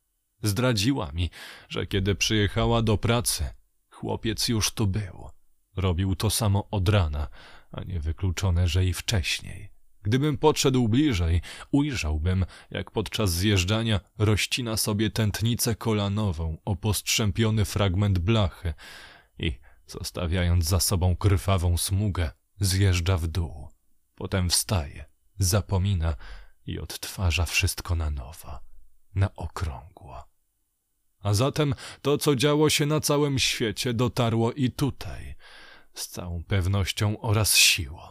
[0.44, 1.30] Zdradziła mi,
[1.70, 3.50] że kiedy przyjechała do pracy,
[3.90, 5.25] chłopiec już tu był.
[5.76, 7.28] Robił to samo od rana,
[7.72, 9.76] a nie wykluczone, że i wcześniej.
[10.06, 18.74] Gdybym podszedł bliżej, ujrzałbym, jak podczas zjeżdżania rozcina sobie tętnicę kolanową o postrzępiony fragment blachy
[19.40, 23.70] i, zostawiając za sobą krwawą smugę, zjeżdża w dół.
[24.16, 25.06] Potem wstaje,
[25.40, 26.16] zapomina
[26.66, 28.60] i odtwarza wszystko na nowo,
[29.16, 30.24] na okrągło.
[31.20, 35.36] A zatem to, co działo się na całym świecie, dotarło i tutaj,
[35.96, 38.02] z całą pewnością oraz siłą.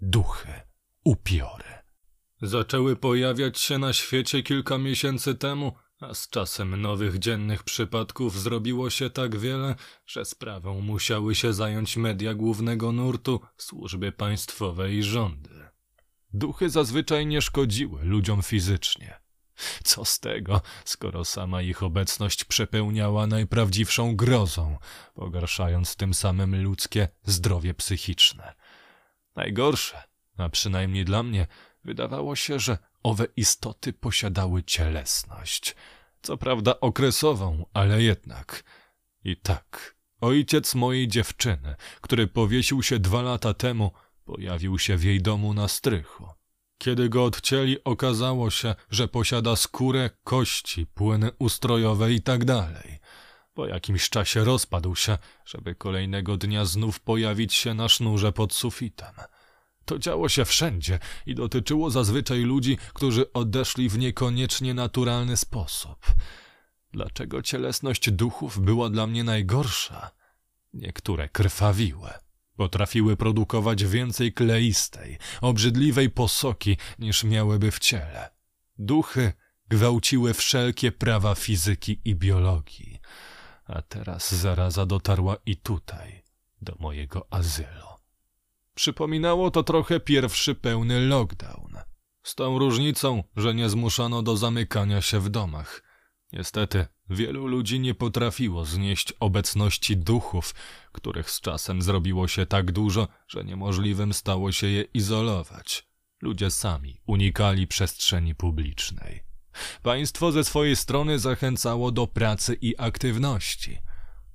[0.00, 0.60] Duchy,
[1.04, 1.82] upiory.
[2.42, 8.90] Zaczęły pojawiać się na świecie kilka miesięcy temu, a z czasem nowych dziennych przypadków zrobiło
[8.90, 9.74] się tak wiele,
[10.06, 15.68] że sprawą musiały się zająć media głównego nurtu, służby państwowe i rządy.
[16.32, 19.21] Duchy zazwyczaj nie szkodziły ludziom fizycznie.
[19.84, 24.78] Co z tego, skoro sama ich obecność przepełniała najprawdziwszą grozą,
[25.14, 28.54] pogarszając tym samym ludzkie zdrowie psychiczne.
[29.36, 30.02] Najgorsze,
[30.36, 31.46] a przynajmniej dla mnie,
[31.84, 35.76] wydawało się, że owe istoty posiadały cielesność.
[36.22, 38.64] Co prawda okresową, ale jednak.
[39.24, 43.92] I tak, ojciec mojej dziewczyny, który powiesił się dwa lata temu,
[44.24, 46.28] pojawił się w jej domu na strychu.
[46.82, 52.98] Kiedy go odcięli, okazało się, że posiada skórę, kości, płyny ustrojowe i tak dalej.
[53.54, 59.14] Po jakimś czasie rozpadł się, żeby kolejnego dnia znów pojawić się na sznurze pod sufitem.
[59.84, 66.06] To działo się wszędzie i dotyczyło zazwyczaj ludzi, którzy odeszli w niekoniecznie naturalny sposób.
[66.92, 70.10] Dlaczego cielesność duchów była dla mnie najgorsza?
[70.72, 72.10] Niektóre krwawiły.
[72.56, 78.30] Potrafiły produkować więcej kleistej, obrzydliwej posoki niż miałyby w ciele.
[78.78, 79.32] Duchy
[79.68, 83.00] gwałciły wszelkie prawa fizyki i biologii.
[83.64, 86.22] A teraz zaraza dotarła i tutaj,
[86.62, 87.86] do mojego azylu.
[88.74, 91.78] Przypominało to trochę pierwszy pełny lockdown.
[92.22, 95.82] Z tą różnicą, że nie zmuszano do zamykania się w domach.
[96.32, 100.54] Niestety, wielu ludzi nie potrafiło znieść obecności duchów,
[100.92, 105.86] których z czasem zrobiło się tak dużo, że niemożliwym stało się je izolować.
[106.22, 109.22] Ludzie sami unikali przestrzeni publicznej.
[109.82, 113.78] Państwo ze swojej strony zachęcało do pracy i aktywności.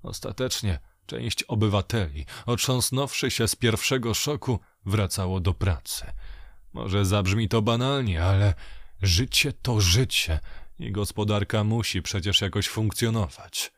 [0.04, 6.06] Ostatecznie część obywateli, otrząsnąwszy się z pierwszego szoku, wracało do pracy.
[6.74, 8.54] Może zabrzmi to banalnie, ale
[9.02, 10.40] życie to życie
[10.80, 13.72] i gospodarka musi przecież jakoś funkcjonować.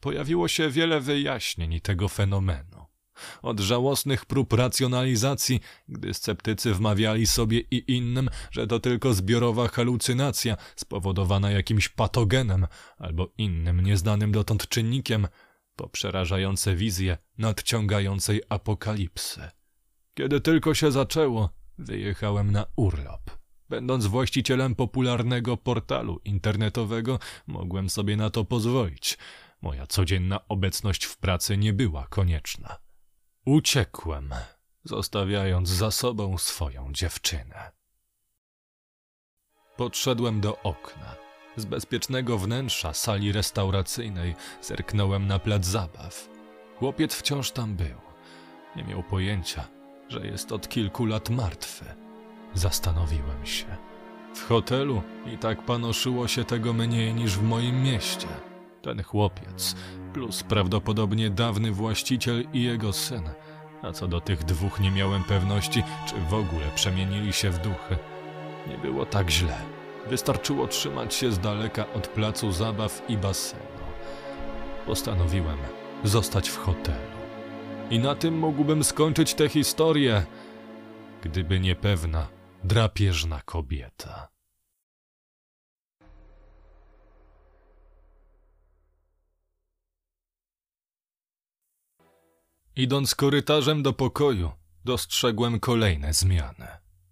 [0.00, 2.86] Pojawiło się wiele wyjaśnień tego fenomenu.
[3.42, 10.56] Od żałosnych prób racjonalizacji, gdy sceptycy wmawiali sobie i innym, że to tylko zbiorowa halucynacja
[10.76, 12.66] spowodowana jakimś patogenem
[12.98, 15.28] albo innym nieznanym dotąd czynnikiem,
[15.76, 19.50] po przerażające wizje nadciągającej apokalipsy.
[20.14, 23.41] Kiedy tylko się zaczęło, wyjechałem na urlop.
[23.72, 29.18] Będąc właścicielem popularnego portalu internetowego, mogłem sobie na to pozwolić.
[29.62, 32.76] Moja codzienna obecność w pracy nie była konieczna.
[33.44, 34.34] Uciekłem,
[34.84, 37.72] zostawiając za sobą swoją dziewczynę.
[39.76, 41.14] Podszedłem do okna.
[41.56, 46.28] Z bezpiecznego wnętrza sali restauracyjnej zerknąłem na plac zabaw.
[46.78, 48.00] Chłopiec wciąż tam był.
[48.76, 49.68] Nie miał pojęcia,
[50.08, 52.01] że jest od kilku lat martwy.
[52.54, 53.66] Zastanowiłem się.
[54.34, 55.02] W hotelu
[55.34, 58.26] i tak panoszyło się tego mniej niż w moim mieście.
[58.82, 59.76] Ten chłopiec,
[60.12, 63.22] plus prawdopodobnie dawny właściciel i jego syn.
[63.82, 67.96] A co do tych dwóch nie miałem pewności, czy w ogóle przemienili się w duchy.
[68.68, 69.56] Nie było tak źle.
[70.08, 73.62] Wystarczyło trzymać się z daleka od placu zabaw i basenu.
[74.86, 75.58] Postanowiłem
[76.04, 77.12] zostać w hotelu.
[77.90, 80.22] I na tym mógłbym skończyć tę historię,
[81.22, 82.26] gdyby nie pewna
[82.64, 84.28] drapieżna kobieta.
[92.76, 94.52] Idąc korytarzem do pokoju,
[94.84, 96.68] dostrzegłem kolejne zmiany.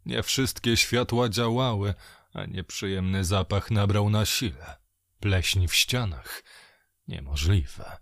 [0.07, 1.95] Nie wszystkie światła działały,
[2.33, 4.77] a nieprzyjemny zapach nabrał na sile.
[5.21, 6.43] Pleśń w ścianach.
[7.09, 7.99] Niemożliwe.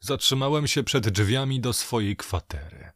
[0.00, 2.90] Zatrzymałem się przed drzwiami do swojej kwatery.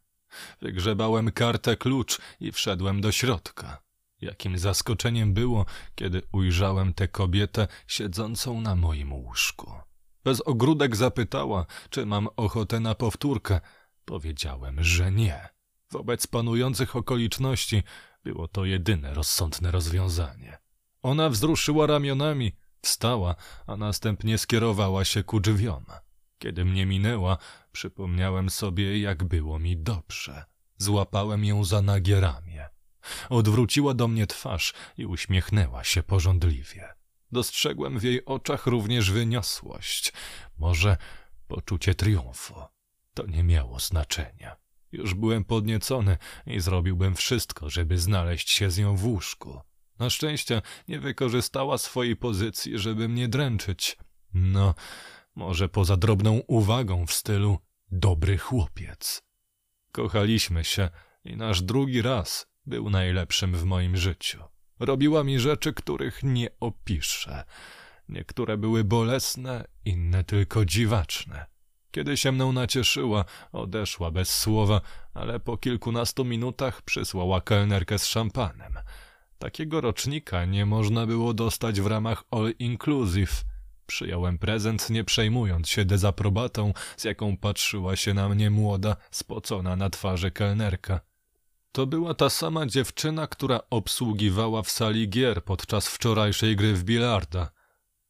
[0.61, 3.82] Wygrzebałem kartę klucz i wszedłem do środka.
[4.22, 9.72] Jakim zaskoczeniem było, kiedy ujrzałem tę kobietę siedzącą na moim łóżku.
[10.24, 13.60] Bez ogródek zapytała, czy mam ochotę na powtórkę.
[14.04, 15.48] Powiedziałem, że nie.
[15.90, 17.82] Wobec panujących okoliczności
[18.24, 20.58] było to jedyne rozsądne rozwiązanie.
[21.02, 22.52] Ona wzruszyła ramionami,
[22.82, 23.34] wstała,
[23.66, 25.84] a następnie skierowała się ku drzwiom.
[26.38, 27.38] Kiedy mnie minęła,
[27.72, 30.44] przypomniałem sobie, jak było mi dobrze.
[30.78, 32.68] Złapałem ją za nagie ramię.
[33.28, 36.88] Odwróciła do mnie twarz i uśmiechnęła się pożądliwie.
[37.32, 40.12] Dostrzegłem w jej oczach również wyniosłość,
[40.59, 40.96] może
[41.48, 42.55] poczucie triumfu.
[43.14, 44.57] To nie miało znaczenia.
[44.92, 49.61] Już byłem podniecony i zrobiłbym wszystko, żeby znaleźć się z nią w łóżku.
[49.98, 53.96] Na szczęście nie wykorzystała swojej pozycji, żeby mnie dręczyć.
[54.34, 54.74] No,
[55.34, 57.59] może poza drobną uwagą w stylu
[57.90, 59.22] dobry chłopiec.
[59.92, 60.90] Kochaliśmy się
[61.24, 64.38] i nasz drugi raz był najlepszym w moim życiu.
[64.80, 67.44] Robiła mi rzeczy, których nie opiszę.
[68.08, 71.46] Niektóre były bolesne, inne tylko dziwaczne.
[71.90, 74.80] Kiedy się mną nacieszyła, odeszła bez słowa,
[75.14, 78.78] ale po kilkunastu minutach przysłała kelnerkę z szampanem.
[79.38, 83.44] Takiego rocznika nie można było dostać w ramach All Inclusive.
[83.86, 89.90] Przyjąłem prezent, nie przejmując się dezaprobatą, z jaką patrzyła się na mnie młoda, spocona na
[89.90, 91.00] twarzy kelnerka.
[91.72, 97.50] To była ta sama dziewczyna, która obsługiwała w sali gier podczas wczorajszej gry w bilarda.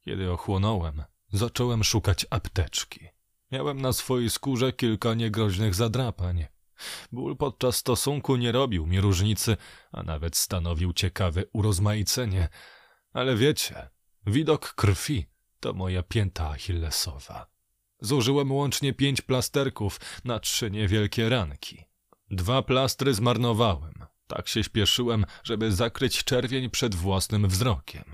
[0.04, 1.02] Kiedy ochłonąłem,
[1.32, 3.08] zacząłem szukać apteczki.
[3.52, 6.46] Miałem na swojej skórze kilka niegroźnych zadrapań.
[7.12, 9.56] Ból podczas stosunku nie robił mi różnicy,
[9.92, 12.48] a nawet stanowił ciekawe urozmaicenie.
[13.12, 13.88] Ale wiecie,
[14.26, 15.26] widok krwi
[15.60, 17.46] to moja pięta achillesowa.
[18.00, 21.91] Zużyłem łącznie pięć plasterków na trzy niewielkie ranki.
[22.32, 23.94] Dwa plastry zmarnowałem.
[24.26, 28.04] Tak się śpieszyłem, żeby zakryć czerwień przed własnym wzrokiem.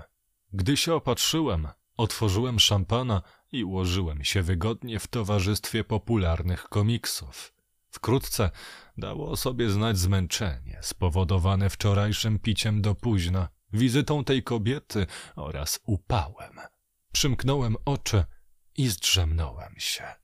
[0.53, 1.67] Gdy się opatrzyłem,
[1.97, 7.53] otworzyłem szampana i ułożyłem się wygodnie w towarzystwie popularnych komiksów.
[7.89, 8.51] Wkrótce
[8.97, 16.59] dało o sobie znać zmęczenie spowodowane wczorajszym piciem do późna, wizytą tej kobiety oraz upałem.
[17.11, 18.25] Przymknąłem oczy
[18.77, 20.18] i zdrzemnąłem się.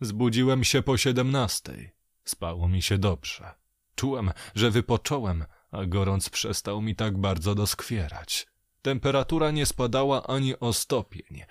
[0.00, 1.90] Zbudziłem się po siedemnastej.
[2.24, 3.54] Spało mi się dobrze.
[3.94, 8.46] Czułem, że wypocząłem, a gorąc przestał mi tak bardzo doskwierać.
[8.82, 11.42] Temperatura nie spadała ani o stopień.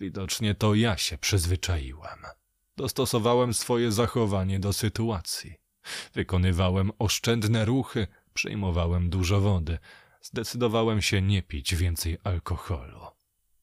[0.00, 2.18] Widocznie to ja się przyzwyczaiłem.
[2.76, 5.54] Dostosowałem swoje zachowanie do sytuacji.
[6.14, 9.78] Wykonywałem oszczędne ruchy, przyjmowałem dużo wody.
[10.22, 13.00] Zdecydowałem się nie pić więcej alkoholu.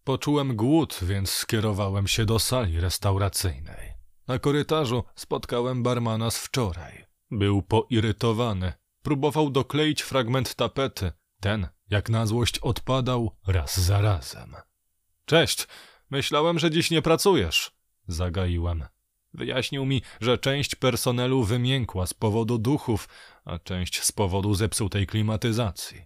[0.03, 3.90] Poczułem głód, więc skierowałem się do sali restauracyjnej.
[4.27, 7.05] Na korytarzu spotkałem barmana z wczoraj.
[7.31, 8.73] Był poirytowany.
[9.01, 11.11] Próbował dokleić fragment tapety.
[11.39, 14.55] Ten, jak na złość, odpadał raz za razem.
[15.25, 15.67] Cześć,
[16.09, 17.71] myślałem, że dziś nie pracujesz.
[18.07, 18.85] Zagaiłem.
[19.33, 23.09] Wyjaśnił mi, że część personelu wymiękła z powodu duchów,
[23.45, 26.05] a część z powodu zepsutej klimatyzacji.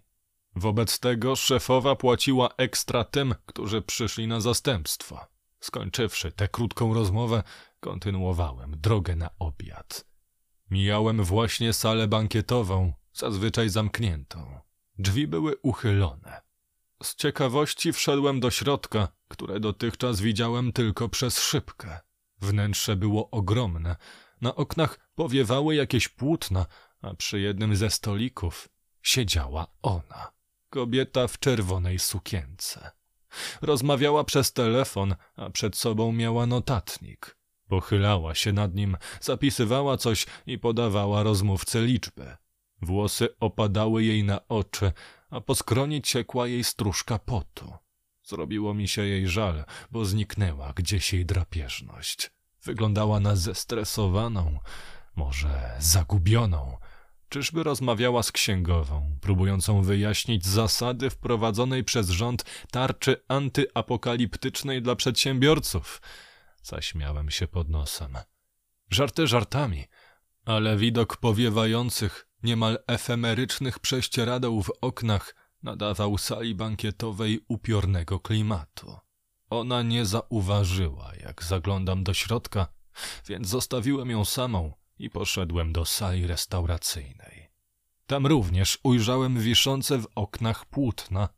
[0.56, 5.26] Wobec tego szefowa płaciła ekstra tym, którzy przyszli na zastępstwo.
[5.60, 7.42] Skończywszy tę krótką rozmowę,
[7.80, 10.06] kontynuowałem drogę na obiad.
[10.70, 14.60] Mijałem właśnie salę bankietową, zazwyczaj zamkniętą.
[14.98, 16.40] Drzwi były uchylone.
[17.02, 22.00] Z ciekawości wszedłem do środka, które dotychczas widziałem tylko przez szybkę.
[22.40, 23.96] Wnętrze było ogromne.
[24.40, 26.66] Na oknach powiewały jakieś płótna,
[27.02, 28.68] a przy jednym ze stolików
[29.02, 30.32] siedziała ona.
[30.70, 32.90] Kobieta w czerwonej sukience.
[33.62, 37.35] Rozmawiała przez telefon, a przed sobą miała notatnik.
[37.68, 42.36] Pochylała się nad nim, zapisywała coś i podawała rozmówcy liczbę.
[42.82, 44.92] Włosy opadały jej na oczy,
[45.30, 47.72] a po skronie ciekła jej stróżka potu.
[48.22, 52.30] Zrobiło mi się jej żal, bo zniknęła gdzieś jej drapieżność.
[52.62, 54.58] Wyglądała na zestresowaną,
[55.16, 56.76] może zagubioną.
[57.28, 66.00] Czyżby rozmawiała z księgową, próbującą wyjaśnić zasady wprowadzonej przez rząd tarczy antyapokaliptycznej dla przedsiębiorców?
[66.66, 68.18] Zaśmiałem się pod nosem.
[68.90, 69.84] Żarty żartami,
[70.44, 78.96] ale widok powiewających, niemal efemerycznych prześcieradeł w oknach nadawał sali bankietowej upiornego klimatu.
[79.50, 82.66] Ona nie zauważyła, jak zaglądam do środka,
[83.26, 87.50] więc zostawiłem ją samą i poszedłem do sali restauracyjnej.
[88.06, 91.28] Tam również ujrzałem wiszące w oknach płótna.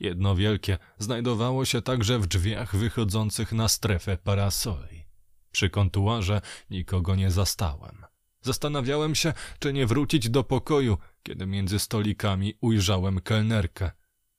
[0.00, 5.04] Jedno wielkie znajdowało się także w drzwiach wychodzących na strefę parasoli.
[5.52, 6.40] Przy kontuarze
[6.70, 8.04] nikogo nie zastałem.
[8.40, 13.90] Zastanawiałem się, czy nie wrócić do pokoju, kiedy między stolikami ujrzałem kelnerkę.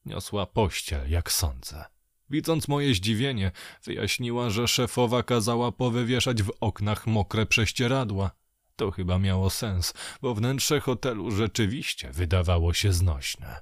[0.05, 1.85] Niosła pościel, jak sądzę.
[2.29, 3.51] Widząc moje zdziwienie,
[3.83, 8.31] wyjaśniła, że szefowa kazała powywieszać w oknach mokre prześcieradła.
[8.75, 13.61] To chyba miało sens, bo wnętrze hotelu rzeczywiście wydawało się znośne.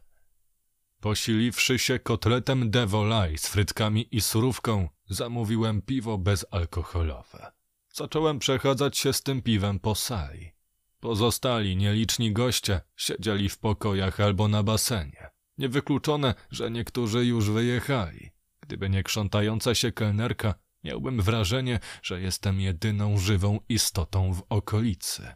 [1.03, 7.51] Posiliwszy się kotletem de volaille z frytkami i surówką, zamówiłem piwo bezalkoholowe.
[7.93, 10.51] Zacząłem przechadzać się z tym piwem po sali.
[10.99, 15.29] Pozostali nieliczni goście siedzieli w pokojach albo na basenie.
[15.57, 18.31] Niewykluczone, że niektórzy już wyjechali.
[18.61, 25.33] Gdyby nie krzątająca się kelnerka, miałbym wrażenie, że jestem jedyną żywą istotą w okolicy.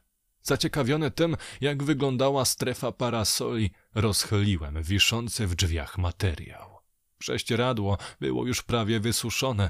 [0.47, 6.79] Zaciekawiony tym, jak wyglądała strefa parasoli, rozchyliłem wiszący w drzwiach materiał.
[7.17, 9.69] Prześcieradło było już prawie wysuszone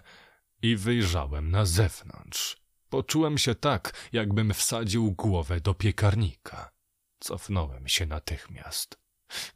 [0.61, 2.57] i wyjrzałem na zewnątrz.
[2.89, 6.71] Poczułem się tak, jakbym wsadził głowę do piekarnika.
[7.19, 8.99] Cofnąłem się natychmiast.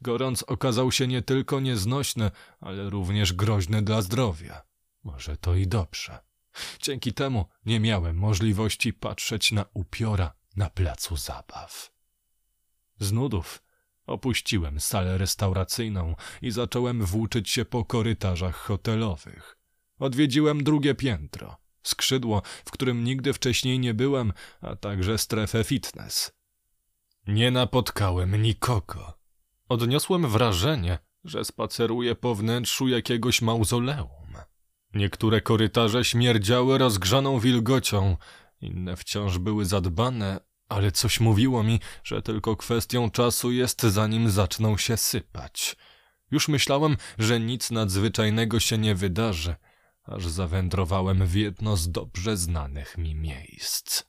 [0.00, 4.62] Gorąc okazał się nie tylko nieznośny, ale również groźny dla zdrowia.
[5.04, 6.18] Może to i dobrze.
[6.80, 11.92] Dzięki temu nie miałem możliwości patrzeć na upiora na placu zabaw.
[12.98, 13.62] Z nudów
[14.06, 19.58] opuściłem salę restauracyjną i zacząłem włóczyć się po korytarzach hotelowych.
[19.98, 26.32] Odwiedziłem drugie piętro, skrzydło, w którym nigdy wcześniej nie byłem, a także strefę fitness.
[27.26, 29.18] Nie napotkałem nikogo.
[29.68, 34.36] Odniosłem wrażenie, że spaceruję po wnętrzu jakiegoś mauzoleum.
[34.94, 38.16] Niektóre korytarze śmierdziały rozgrzaną wilgocią,
[38.62, 44.76] inne wciąż były zadbane, ale coś mówiło mi, że tylko kwestią czasu jest, zanim zaczną
[44.76, 45.76] się sypać.
[46.30, 49.56] Już myślałem, że nic nadzwyczajnego się nie wydarzy,
[50.04, 54.02] aż zawędrowałem w jedno z dobrze znanych mi miejsc.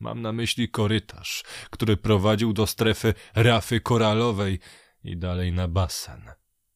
[0.00, 4.58] Mam na myśli korytarz, który prowadził do strefy rafy koralowej
[5.04, 6.30] i dalej na basen.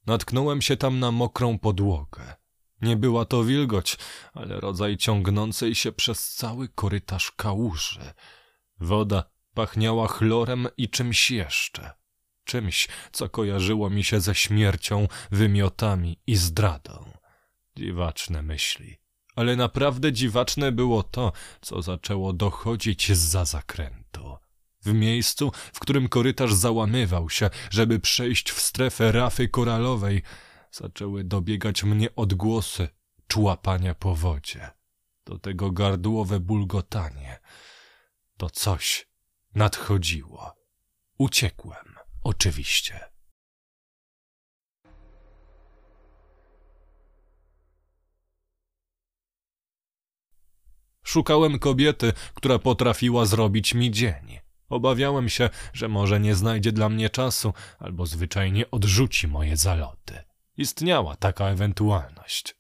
[0.07, 2.35] Natknąłem się tam na mokrą podłogę.
[2.81, 3.97] Nie była to wilgoć,
[4.35, 8.13] ale rodzaj ciągnącej się przez cały korytarz kałuży.
[8.81, 9.25] Woda
[9.55, 11.91] pachniała chlorem i czymś jeszcze.
[12.45, 17.13] Czymś, co kojarzyło mi się ze śmiercią, wymiotami i zdradą.
[17.77, 18.97] Dziwaczne myśli.
[19.37, 24.37] Ale naprawdę dziwaczne było to, co zaczęło dochodzić za zakrętu.
[24.85, 30.23] W miejscu, w którym korytarz załamywał się, żeby przejść w strefę rafy koralowej,
[30.73, 32.89] zaczęły dobiegać mnie odgłosy
[33.27, 34.71] człapania po wodzie.
[35.25, 37.39] Do tego gardłowe bulgotanie.
[38.37, 39.09] To coś
[39.55, 40.55] nadchodziło.
[41.19, 43.01] Uciekłem, oczywiście.
[51.05, 54.39] Szukałem kobiety, która potrafiła zrobić mi dzień.
[54.69, 60.28] Obawiałem się, że może nie znajdzie dla mnie czasu, albo zwyczajnie odrzuci moje zaloty.
[60.59, 62.55] Istniała taka ewentualność.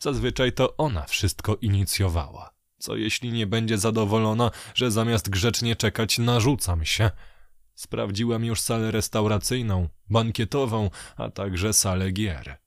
[0.00, 2.50] Zazwyczaj to ona wszystko inicjowała.
[2.78, 7.10] Co jeśli nie będzie zadowolona, że zamiast grzecznie czekać narzucam się?
[7.74, 12.58] Sprawdziłem już salę restauracyjną, bankietową, a także salę gier.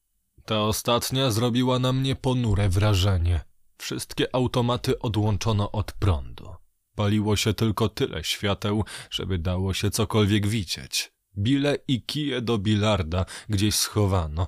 [0.46, 3.42] Ta ostatnia zrobiła na mnie ponure wrażenie.
[3.78, 6.56] Wszystkie automaty odłączono od prądu.
[6.96, 11.15] Paliło się tylko tyle świateł, żeby dało się cokolwiek widzieć.
[11.38, 14.48] Bile i kije do bilarda gdzieś schowano.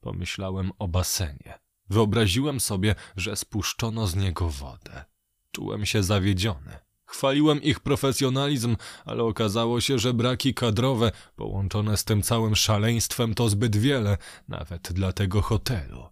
[0.00, 1.58] Pomyślałem o basenie.
[1.90, 5.04] Wyobraziłem sobie, że spuszczono z niego wodę.
[5.50, 6.78] Czułem się zawiedziony.
[7.06, 13.48] Chwaliłem ich profesjonalizm, ale okazało się, że braki kadrowe połączone z tym całym szaleństwem to
[13.48, 14.18] zbyt wiele,
[14.48, 16.08] nawet dla tego hotelu.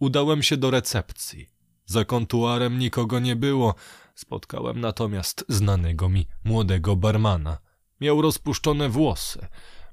[0.00, 1.50] Udałem się do recepcji.
[1.86, 3.74] Za kontuarem nikogo nie było,
[4.14, 7.58] spotkałem natomiast znanego mi młodego barmana.
[8.04, 9.46] Miał rozpuszczone włosy,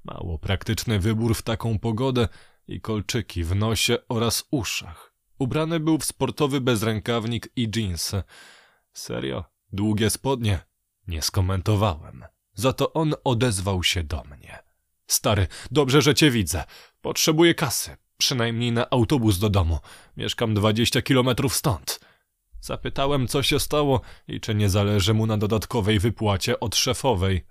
[0.03, 2.28] mało praktyczny wybór w taką pogodę
[2.68, 5.14] i kolczyki w nosie oraz uszach.
[5.39, 8.24] Ubrany był w sportowy bezrękawnik i dżinsy.
[8.93, 9.45] Serio?
[9.74, 10.59] Długie spodnie?
[11.07, 12.26] Nie skomentowałem.
[12.53, 14.59] Za to on odezwał się do mnie.
[15.07, 16.64] Stary, dobrze, że cię widzę.
[17.01, 17.97] Potrzebuję kasy.
[18.18, 19.80] Przynajmniej na autobus do domu.
[20.18, 21.99] Mieszkam dwadzieścia kilometrów stąd.
[22.62, 27.45] Zapytałem, co się stało i czy nie zależy mu na dodatkowej wypłacie od szefowej.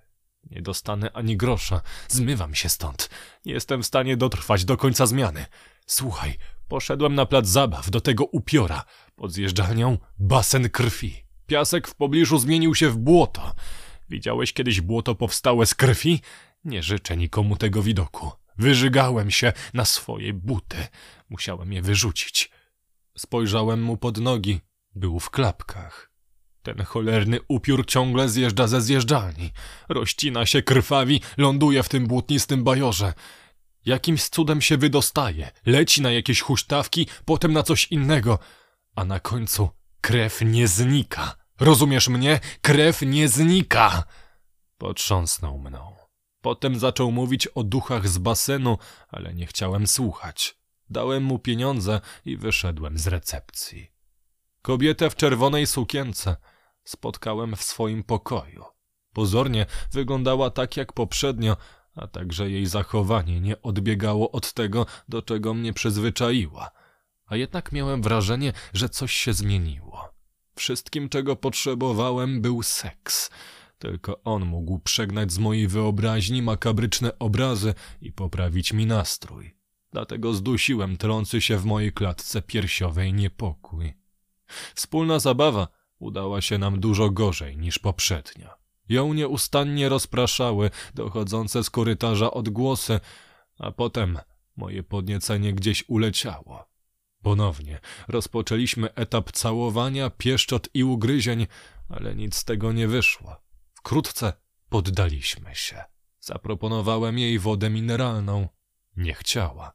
[0.51, 1.80] Nie dostanę ani grosza.
[2.09, 3.11] Zmywam się stąd.
[3.45, 5.47] Nie jestem w stanie dotrwać do końca zmiany.
[5.86, 6.38] Słuchaj,
[6.68, 8.84] poszedłem na plac zabaw do tego upiora.
[9.16, 11.24] Pod zjeżdżalnią basen krwi.
[11.47, 13.55] Piasek w pobliżu zmienił się w błoto.
[14.09, 16.20] Widziałeś kiedyś błoto powstałe z krwi?
[16.64, 18.30] Nie życzę nikomu tego widoku.
[18.59, 20.76] Wyżygałem się na swoje buty.
[21.28, 22.51] Musiałem je wyrzucić.
[23.16, 24.61] Spojrzałem mu pod nogi.
[24.95, 26.09] Był w klapkach.
[26.62, 29.50] Ten cholerny upiór ciągle zjeżdża ze zjeżdżalni.
[29.88, 33.12] Rościna się krwawi, ląduje w tym błotnistym bajorze.
[33.86, 38.38] Jakimś cudem się wydostaje, leci na jakieś huśtawki, potem na coś innego,
[38.94, 39.68] a na końcu
[40.00, 41.36] krew nie znika.
[41.61, 42.40] Rozumiesz mnie?
[42.61, 44.04] Krew nie znika!
[44.78, 45.96] Potrząsnął mną.
[46.40, 50.56] Potem zaczął mówić o duchach z basenu, ale nie chciałem słuchać.
[50.90, 53.90] Dałem mu pieniądze i wyszedłem z recepcji.
[54.62, 56.36] Kobietę w czerwonej sukience
[56.91, 58.64] spotkałem w swoim pokoju.
[59.12, 61.57] Pozornie wyglądała tak jak poprzednio,
[61.95, 66.70] a także jej zachowanie nie odbiegało od tego, do czego mnie przyzwyczaiła.
[67.26, 70.09] A jednak miałem wrażenie, że coś się zmieniło.
[70.55, 73.30] Wszystkim, czego potrzebowałem, był seks.
[73.78, 79.57] Tylko on mógł przegnać z mojej wyobraźni makabryczne obrazy i poprawić mi nastrój.
[79.93, 83.95] Dlatego zdusiłem trący się w mojej klatce piersiowej niepokój.
[84.74, 85.68] Wspólna zabawa
[86.01, 88.55] udała się nam dużo gorzej niż poprzednia.
[88.88, 93.01] Ją nieustannie rozpraszały dochodzące z korytarza odgłosy,
[93.59, 94.18] a potem
[94.57, 96.70] moje podniecenie gdzieś uleciało.
[97.22, 101.46] Ponownie rozpoczęliśmy etap całowania, pieszczot i ugryzień,
[101.88, 103.36] ale nic z tego nie wyszło.
[103.74, 104.32] Wkrótce
[104.68, 105.84] poddaliśmy się.
[106.20, 108.48] Zaproponowałem jej wodę mineralną.
[108.96, 109.72] Nie chciała.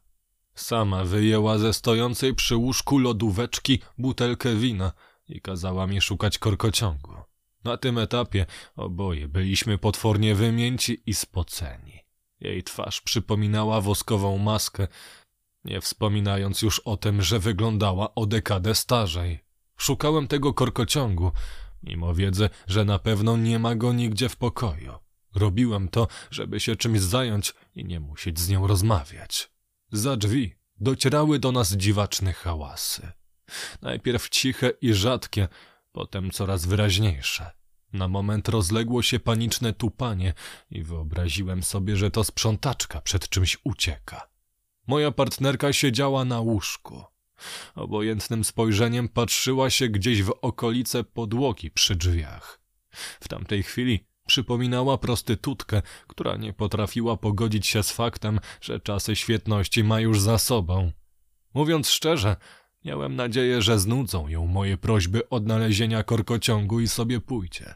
[0.56, 4.92] Sama wyjęła ze stojącej przy łóżku lodóweczki butelkę wina
[5.28, 7.16] i kazała mi szukać korkociągu.
[7.64, 8.46] Na tym etapie
[8.76, 12.00] oboje byliśmy potwornie wymięci i spoceni.
[12.40, 14.88] Jej twarz przypominała woskową maskę,
[15.64, 19.40] nie wspominając już o tym, że wyglądała o dekadę starzej.
[19.78, 21.32] Szukałem tego korkociągu,
[21.84, 24.94] mimo wiedzy, że na pewno nie ma go nigdzie w pokoju.
[25.36, 29.52] Robiłem to, żeby się czymś zająć i nie musieć z nią rozmawiać.
[29.92, 33.12] Za drzwi docierały do nas dziwaczne hałasy.
[33.82, 35.48] Najpierw ciche i rzadkie,
[35.92, 37.52] potem coraz wyraźniejsze.
[37.94, 40.34] Na moment rozległo się paniczne tupanie
[40.72, 44.30] i wyobraziłem sobie, że to sprzątaczka przed czymś ucieka.
[44.88, 47.04] Moja partnerka siedziała na łóżku.
[47.76, 52.60] Obojętnym spojrzeniem patrzyła się gdzieś w okolice podłogi przy drzwiach.
[53.20, 59.84] W tamtej chwili przypominała prostytutkę, która nie potrafiła pogodzić się z faktem, że czasy świetności
[59.84, 60.92] ma już za sobą.
[61.54, 62.36] Mówiąc szczerze,
[62.86, 67.76] miałem nadzieję, że znudzą ją moje prośby odnalezienia korkociągu i sobie pójdzie.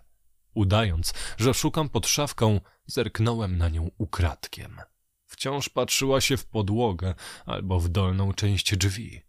[0.53, 4.78] Udając, że szukam pod szafką, zerknąłem na nią ukradkiem.
[5.26, 7.14] Wciąż patrzyła się w podłogę
[7.45, 9.22] albo w dolną część drzwi.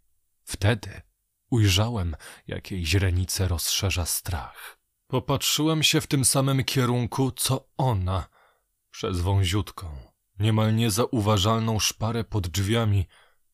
[0.43, 1.01] Wtedy
[1.49, 2.15] ujrzałem,
[2.47, 4.79] jak jej źrenice rozszerza strach.
[5.07, 8.27] Popatrzyłem się w tym samym kierunku, co ona,
[8.91, 9.87] przez wąziutką,
[10.39, 13.07] niemal niezauważalną szparę pod drzwiami,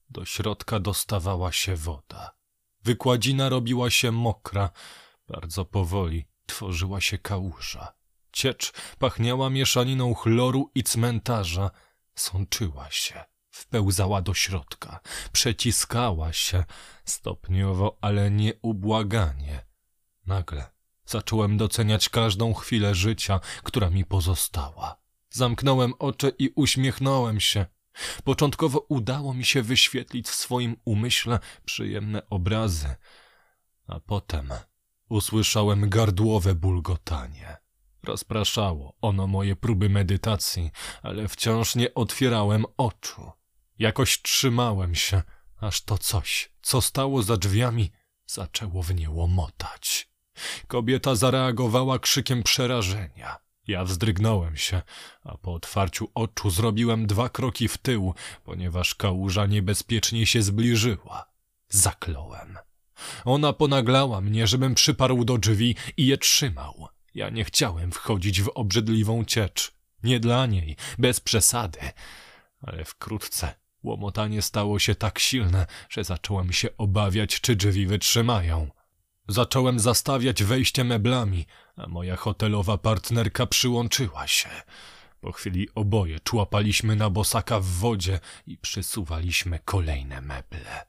[0.10, 2.36] do środka dostawała się woda.
[2.84, 4.70] Wykładzina robiła się mokra,
[5.28, 7.94] bardzo powoli tworzyła się kałuża.
[8.32, 11.72] Ciecz pachniała mieszaniną chloru i cmentarza,
[12.16, 15.00] sączyła się, wpełzała do środka,
[15.32, 16.64] przeciskała się,
[17.06, 19.66] stopniowo, ale nieubłaganie.
[20.26, 20.72] Nagle
[21.06, 24.98] zacząłem doceniać każdą chwilę życia, która mi pozostała.
[25.30, 27.66] Zamknąłem oczy i uśmiechnąłem się.
[28.24, 32.96] Początkowo udało mi się wyświetlić w swoim umyśle przyjemne obrazy,
[33.88, 34.50] a potem
[35.10, 37.58] usłyszałem gardłowe bulgotanie.
[38.04, 40.72] Rozpraszało ono moje próby medytacji,
[41.04, 43.32] ale wciąż nie otwierałem oczu.
[43.80, 45.22] Jakoś trzymałem się,
[45.62, 47.92] aż to coś, co stało za drzwiami,
[48.26, 50.10] zaczęło w nie łomotać.
[50.68, 53.47] Kobieta zareagowała krzykiem przerażenia.
[53.68, 54.82] Ja wzdrygnąłem się,
[55.24, 58.14] a po otwarciu oczu zrobiłem dwa kroki w tył,
[58.44, 61.32] ponieważ kałuża niebezpiecznie się zbliżyła.
[61.70, 62.58] Zakląłem.
[63.26, 66.88] Ona ponaglała mnie, żebym przyparł do drzwi i je trzymał.
[67.16, 69.72] Ja nie chciałem wchodzić w obrzydliwą ciecz.
[70.04, 71.80] Nie dla niej, bez przesady.
[72.62, 78.70] Ale wkrótce łomotanie stało się tak silne, że zacząłem się obawiać, czy drzwi wytrzymają.
[79.28, 84.50] Zacząłem zastawiać wejście meblami, a moja hotelowa partnerka przyłączyła się.
[85.22, 90.86] Po chwili oboje człapaliśmy na bosaka w wodzie i przysuwaliśmy kolejne meble.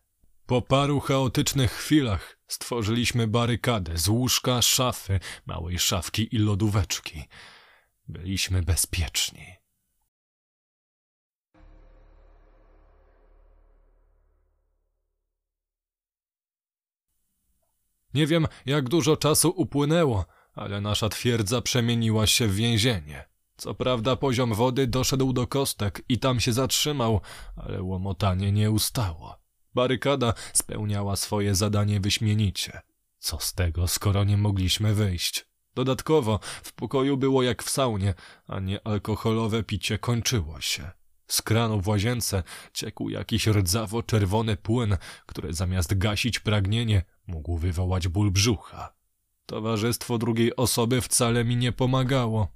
[0.47, 7.25] Po paru chaotycznych chwilach stworzyliśmy barykadę z łóżka, szafy, małej szafki i lodóweczki.
[8.09, 9.58] Byliśmy bezpieczni.
[18.15, 23.25] Nie wiem, jak dużo czasu upłynęło, ale nasza twierdza przemieniła się w więzienie.
[23.57, 27.21] Co prawda poziom wody doszedł do kostek i tam się zatrzymał,
[27.57, 29.39] ale łomotanie nie ustało.
[29.75, 32.81] Barykada spełniała swoje zadanie wyśmienicie.
[33.19, 35.47] Co z tego, skoro nie mogliśmy wyjść?
[35.75, 38.15] Dodatkowo w pokoju było jak w saunie,
[38.47, 40.91] a niealkoholowe picie kończyło się.
[41.27, 42.43] Z kranu w łazience
[42.73, 44.97] ciekł jakiś rdzawo-czerwony płyn,
[45.27, 48.93] który zamiast gasić pragnienie, mógł wywołać ból brzucha.
[49.47, 52.49] Towarzystwo drugiej osoby wcale mi nie pomagało.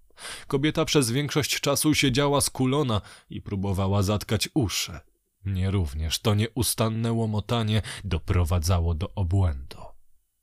[0.46, 3.00] Kobieta przez większość czasu siedziała skulona
[3.30, 5.00] i próbowała zatkać uszy.
[5.44, 9.78] Mnie również to nieustanne łomotanie doprowadzało do obłędu.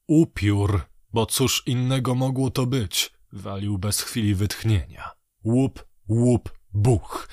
[0.08, 0.82] Upiór,
[1.14, 5.12] bo cóż innego mogło to być, walił bez chwili wytchnienia.
[5.44, 7.30] Łup, łup, buch.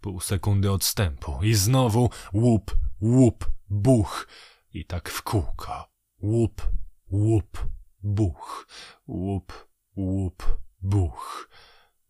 [0.00, 4.28] Pół sekundy odstępu i znowu łup, łup, buch.
[4.72, 5.95] I tak w kółko.
[6.22, 6.62] Łup,
[7.10, 7.66] łup,
[8.02, 8.66] buch.
[9.06, 10.42] Łup, łup,
[10.82, 11.48] buch.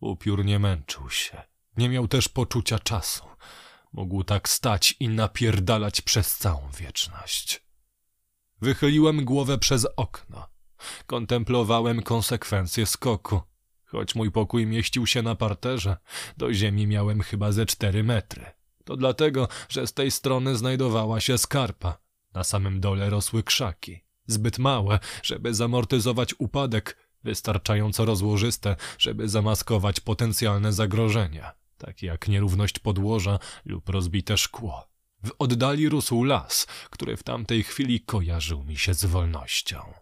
[0.00, 1.42] Upiór nie męczył się.
[1.76, 3.24] Nie miał też poczucia czasu.
[3.92, 7.66] Mógł tak stać i napierdalać przez całą wieczność.
[8.60, 10.48] Wychyliłem głowę przez okno.
[11.06, 13.40] Kontemplowałem konsekwencje skoku.
[13.84, 15.96] Choć mój pokój mieścił się na parterze,
[16.36, 18.46] do ziemi miałem chyba ze cztery metry.
[18.84, 22.05] To dlatego, że z tej strony znajdowała się skarpa.
[22.36, 24.04] Na samym dole rosły krzaki.
[24.26, 33.38] Zbyt małe, żeby zamortyzować upadek, wystarczająco rozłożyste, żeby zamaskować potencjalne zagrożenia takie jak nierówność podłoża
[33.64, 34.88] lub rozbite szkło.
[35.24, 39.92] W oddali rósł las, który w tamtej chwili kojarzył mi się z wolnością.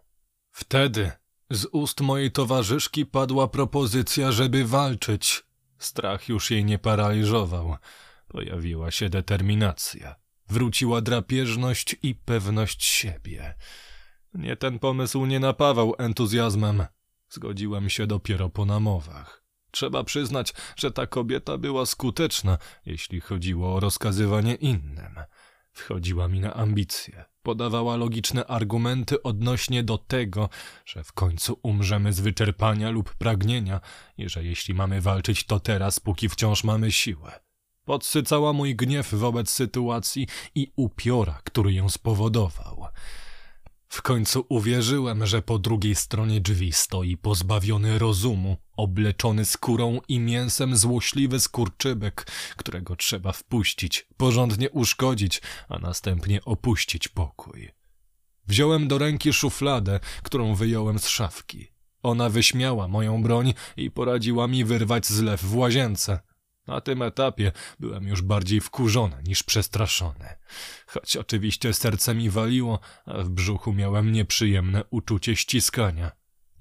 [0.51, 1.11] Wtedy
[1.49, 5.43] Z ust mojej towarzyszki padła propozycja, żeby walczyć.
[5.77, 7.75] Strach już jej nie paraliżował.
[8.27, 10.15] Pojawiła się determinacja.
[10.49, 13.55] Wróciła drapieżność i pewność siebie.
[14.33, 16.85] Nie ten pomysł nie napawał entuzjazmem.
[17.29, 19.43] Zgodziłem się dopiero po namowach.
[19.71, 25.15] Trzeba przyznać, że ta kobieta była skuteczna, jeśli chodziło o rozkazywanie innym.
[25.71, 27.25] Wchodziła mi na ambicje.
[27.43, 30.49] Podawała logiczne argumenty odnośnie do tego,
[30.85, 33.81] że w końcu umrzemy z wyczerpania lub pragnienia
[34.17, 37.44] i że jeśli mamy walczyć, to teraz, póki wciąż mamy siłę.
[37.85, 42.85] Podsycała mój gniew wobec sytuacji i upiora, który ją spowodował.
[43.87, 50.77] W końcu uwierzyłem, że po drugiej stronie drzwi stoi pozbawiony rozumu, obleczony skórą i mięsem
[50.77, 57.71] złośliwy skurczybyk, którego trzeba wpuścić, porządnie uszkodzić, a następnie opuścić pokój.
[58.47, 61.67] Wziąłem do ręki szufladę, którą wyjąłem z szafki.
[62.03, 66.19] Ona wyśmiała moją broń i poradziła mi wyrwać zlew w łazience.
[66.67, 70.29] Na tym etapie byłem już bardziej wkurzony niż przestraszony.
[70.87, 76.11] Choć oczywiście serce mi waliło, a w brzuchu miałem nieprzyjemne uczucie ściskania.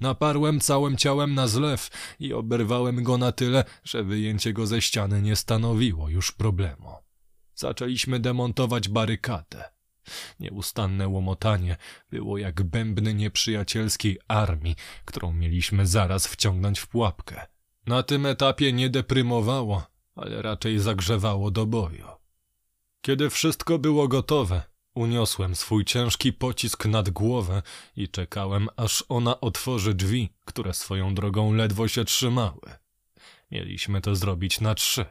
[0.01, 1.91] Naparłem całym ciałem na zlew
[2.21, 6.95] i oberwałem go na tyle, że wyjęcie go ze ściany nie stanowiło już problemu.
[7.55, 9.65] Zaczęliśmy demontować barykadę.
[10.41, 11.77] Nieustanne łomotanie
[12.11, 17.47] było jak bębny nieprzyjacielskiej armii, którą mieliśmy zaraz wciągnąć w pułapkę.
[17.87, 22.07] Na tym etapie nie deprymowało, ale raczej zagrzewało do boju.
[23.01, 24.62] Kiedy wszystko było gotowe,
[24.95, 27.62] uniosłem swój ciężki pocisk nad głowę
[27.97, 32.61] i czekałem, aż ona otworzy drzwi, które swoją drogą ledwo się trzymały.
[33.51, 35.07] Mieliśmy to zrobić na trzy.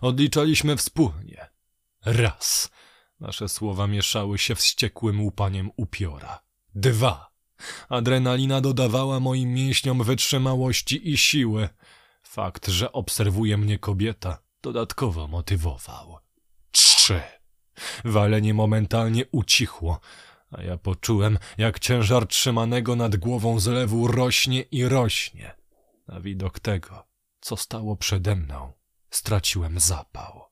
[0.00, 1.46] Odliczaliśmy wspólnie.
[2.04, 2.70] Raz.
[3.20, 6.42] Nasze słowa mieszały się wściekłym łupaniem upiora.
[6.74, 7.30] Dwa.
[7.88, 11.68] Adrenalina dodawała moim mięśniom wytrzymałości i siły.
[12.34, 16.18] Fakt, że obserwuje mnie kobieta, dodatkowo motywował.
[16.70, 17.20] Trzy.
[18.04, 20.00] Walenie momentalnie ucichło,
[20.50, 25.54] a ja poczułem, jak ciężar trzymanego nad głową zlewu rośnie i rośnie.
[26.08, 27.06] Na widok tego,
[27.40, 28.72] co stało przede mną,
[29.10, 30.42] straciłem zapał.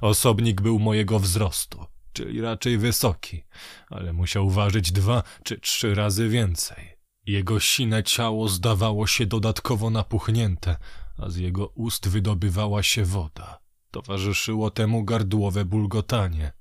[0.00, 3.44] Osobnik był mojego wzrostu, czyli raczej wysoki,
[3.90, 7.02] ale musiał ważyć dwa czy trzy razy więcej.
[7.26, 10.76] Jego sine ciało zdawało się dodatkowo napuchnięte,
[11.22, 13.58] a z jego ust wydobywała się woda.
[13.90, 16.52] Towarzyszyło temu gardłowe bulgotanie.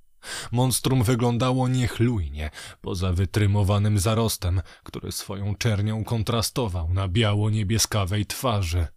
[0.51, 2.49] Monstrum wyglądało niechlujnie,
[2.82, 8.88] poza wytrymowanym zarostem, który swoją czernią kontrastował na biało-niebieskawej twarzy.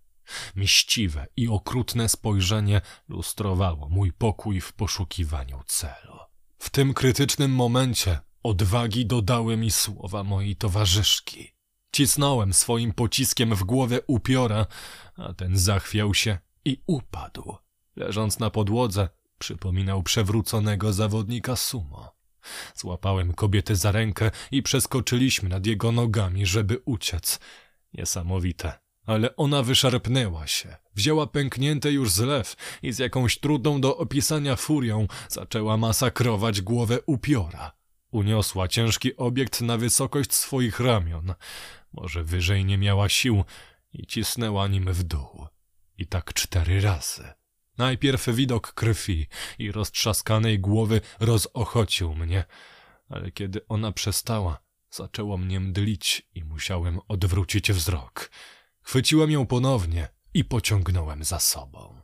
[0.55, 6.19] Mściwe i okrutne spojrzenie lustrowało mój pokój w poszukiwaniu celu.
[6.59, 11.54] W tym krytycznym momencie odwagi dodały mi słowa mojej towarzyszki.
[11.95, 14.67] Cisnąłem swoim pociskiem w głowę upiora,
[15.17, 17.57] a ten zachwiał się i upadł.
[17.97, 22.15] Leżąc na podłodze, przypominał przewróconego zawodnika sumo.
[22.75, 27.41] Złapałem kobietę za rękę i przeskoczyliśmy nad jego nogami, żeby uciec.
[27.93, 28.73] Niesamowite.
[29.07, 35.07] Ale ona wyszarpnęła się, wzięła pęknięty już zlew i z jakąś trudną do opisania furią
[35.29, 37.73] zaczęła masakrować głowę upiora.
[38.11, 41.35] Uniosła ciężki obiekt na wysokość swoich ramion.
[41.95, 43.45] Może wyżej nie miała sił
[43.93, 45.47] i cisnęła nim w dół.
[45.99, 47.33] I tak cztery razy.
[47.79, 49.27] Najpierw widok krwi
[49.59, 52.45] i roztrzaskanej głowy rozochocił mnie,
[53.09, 54.59] ale kiedy ona przestała,
[54.91, 58.31] zaczęło mnie mdlić i musiałem odwrócić wzrok.
[58.83, 62.01] Chwyciłem ją ponownie i pociągnąłem za sobą.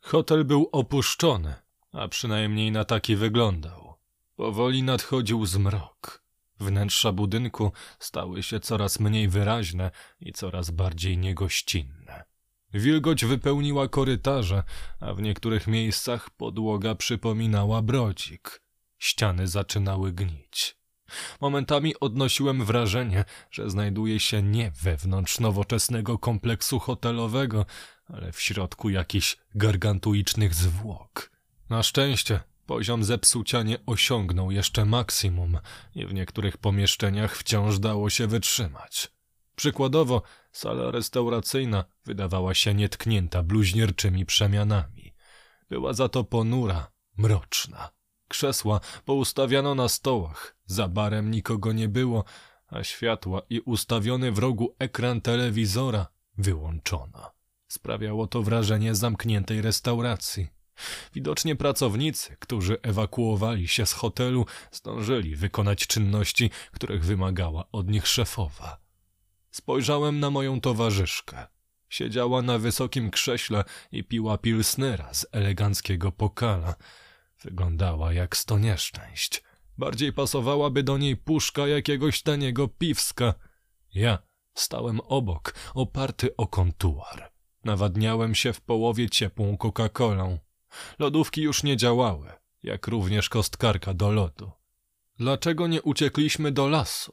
[0.00, 1.63] Hotel był opuszczony,
[1.94, 3.94] a przynajmniej na taki wyglądał.
[4.36, 6.24] Powoli nadchodził zmrok.
[6.60, 9.90] Wnętrza budynku stały się coraz mniej wyraźne
[10.20, 12.24] i coraz bardziej niegościnne.
[12.74, 14.62] Wilgoć wypełniła korytarze,
[15.00, 18.62] a w niektórych miejscach podłoga przypominała brodzik.
[18.98, 20.76] Ściany zaczynały gnić.
[21.40, 27.66] Momentami odnosiłem wrażenie, że znajduję się nie wewnątrz nowoczesnego kompleksu hotelowego,
[28.06, 31.33] ale w środku jakichś gargantuicznych zwłok.
[31.70, 35.58] Na szczęście poziom zepsucia nie osiągnął jeszcze maksimum
[35.94, 39.12] i w niektórych pomieszczeniach wciąż dało się wytrzymać.
[39.56, 45.14] Przykładowo, sala restauracyjna wydawała się nietknięta bluźnierczymi przemianami.
[45.68, 47.90] Była za to ponura, mroczna.
[48.28, 52.24] Krzesła poustawiano na stołach, za barem nikogo nie było,
[52.66, 56.06] a światła i ustawiony w rogu ekran telewizora
[56.38, 57.30] wyłączono.
[57.68, 60.48] Sprawiało to wrażenie zamkniętej restauracji.
[61.14, 68.78] Widocznie pracownicy, którzy ewakuowali się z hotelu, zdążyli wykonać czynności, których wymagała od nich szefowa.
[69.50, 71.46] Spojrzałem na moją towarzyszkę.
[71.88, 76.74] Siedziała na wysokim krześle i piła pilsnera z eleganckiego pokala.
[77.42, 79.42] Wyglądała jak sto nieszczęść.
[79.78, 83.34] Bardziej pasowałaby do niej puszka jakiegoś taniego piwska.
[83.94, 84.18] Ja
[84.54, 87.32] stałem obok, oparty o kontuar.
[87.64, 90.38] Nawadniałem się w połowie ciepłą Coca-Colą.
[90.98, 94.50] Lodówki już nie działały, jak również kostkarka do lodu.
[95.18, 97.12] Dlaczego nie uciekliśmy do lasu?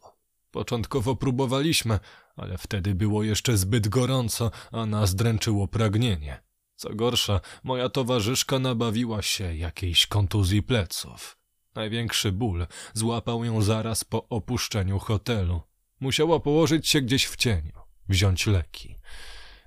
[0.51, 1.99] Początkowo próbowaliśmy,
[2.35, 6.43] ale wtedy było jeszcze zbyt gorąco, a nas dręczyło pragnienie.
[6.75, 11.37] Co gorsza, moja towarzyszka nabawiła się jakiejś kontuzji pleców.
[11.75, 15.61] Największy ból złapał ją zaraz po opuszczeniu hotelu.
[15.99, 17.73] Musiała położyć się gdzieś w cieniu,
[18.09, 18.95] wziąć leki.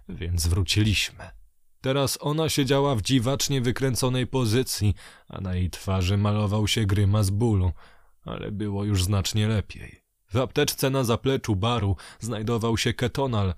[0.08, 1.30] Więc wróciliśmy.
[1.84, 4.94] Teraz ona siedziała w dziwacznie wykręconej pozycji,
[5.28, 7.72] a na jej twarzy malował się grymas bólu,
[8.24, 10.02] ale było już znacznie lepiej.
[10.32, 13.54] W apteczce na zapleczu baru znajdował się ketonal,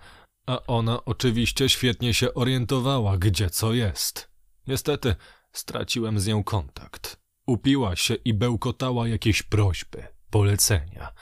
[0.47, 4.31] a ona oczywiście świetnie się orientowała, gdzie co jest.
[4.67, 5.17] Niestety
[5.53, 7.21] straciłem z nią kontakt.
[7.47, 11.13] Upiła się i bełkotała jakieś prośby, polecenia.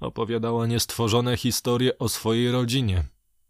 [0.00, 3.04] Opowiadała niestworzone historie o swojej rodzinie.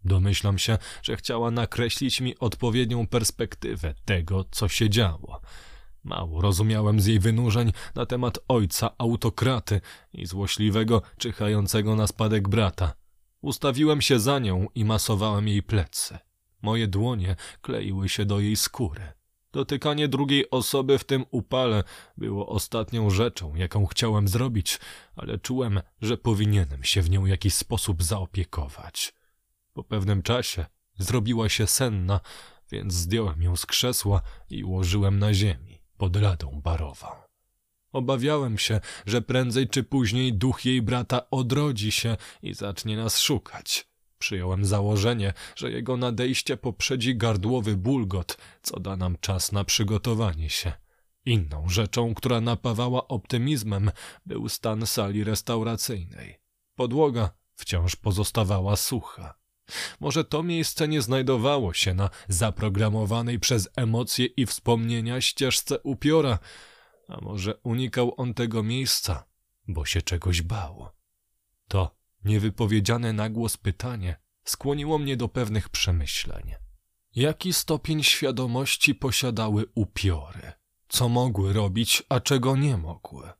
[0.09, 5.41] Domyślam się, że chciała nakreślić mi odpowiednią perspektywę tego, co się działo.
[6.05, 9.81] Mało rozumiałem z jej wynurzeń na temat ojca autokraty
[10.13, 12.93] i złośliwego, czyhającego na spadek brata.
[13.41, 16.19] Ustawiłem się za nią i masowałem jej plecy.
[16.63, 19.13] Moje dłonie kleiły się do jej skóry.
[19.53, 21.85] Dotykanie drugiej osoby w tym upale
[22.17, 24.79] było ostatnią rzeczą, jaką chciałem zrobić,
[25.17, 29.13] ale czułem, że powinienem się w nią w jakiś sposób zaopiekować.
[29.79, 30.67] Po pewnym czasie
[30.99, 32.21] zrobiła się senna,
[32.71, 34.21] więc zdjąłem ją z krzesła
[34.51, 37.07] i ułożyłem na ziemi pod ladą barową.
[37.93, 43.89] Obawiałem się, że prędzej czy później duch jej brata odrodzi się i zacznie nas szukać.
[44.19, 50.73] Przyjąłem założenie, że jego nadejście poprzedzi gardłowy bulgot, co da nam czas na przygotowanie się.
[51.25, 53.91] Inną rzeczą, która napawała optymizmem,
[54.27, 56.41] był stan sali restauracyjnej.
[56.75, 59.38] Podłoga wciąż pozostawała sucha.
[60.01, 66.39] Może to miejsce nie znajdowało się na zaprogramowanej przez emocje i wspomnienia ścieżce upiora,
[67.09, 69.25] a może unikał on tego miejsca,
[69.69, 70.89] bo się czegoś bał.
[71.69, 76.55] To niewypowiedziane na głos pytanie skłoniło mnie do pewnych przemyśleń.
[77.15, 80.53] Jaki stopień świadomości posiadały upiory?
[80.89, 83.31] Co mogły robić, a czego nie mogły?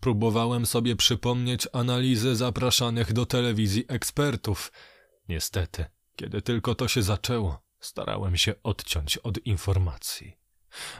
[0.00, 4.72] Próbowałem sobie przypomnieć analizy zapraszanych do telewizji ekspertów–
[5.28, 5.84] Niestety,
[6.16, 10.36] kiedy tylko to się zaczęło, starałem się odciąć od informacji.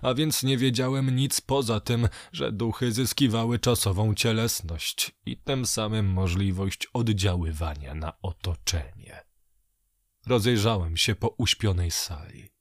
[0.02, 6.06] A więc nie wiedziałem nic poza tym, że duchy zyskiwały czasową cielesność i tym samym
[6.06, 9.24] możliwość oddziaływania na otoczenie.
[10.26, 12.52] Rozejrzałem się po uśpionej sali.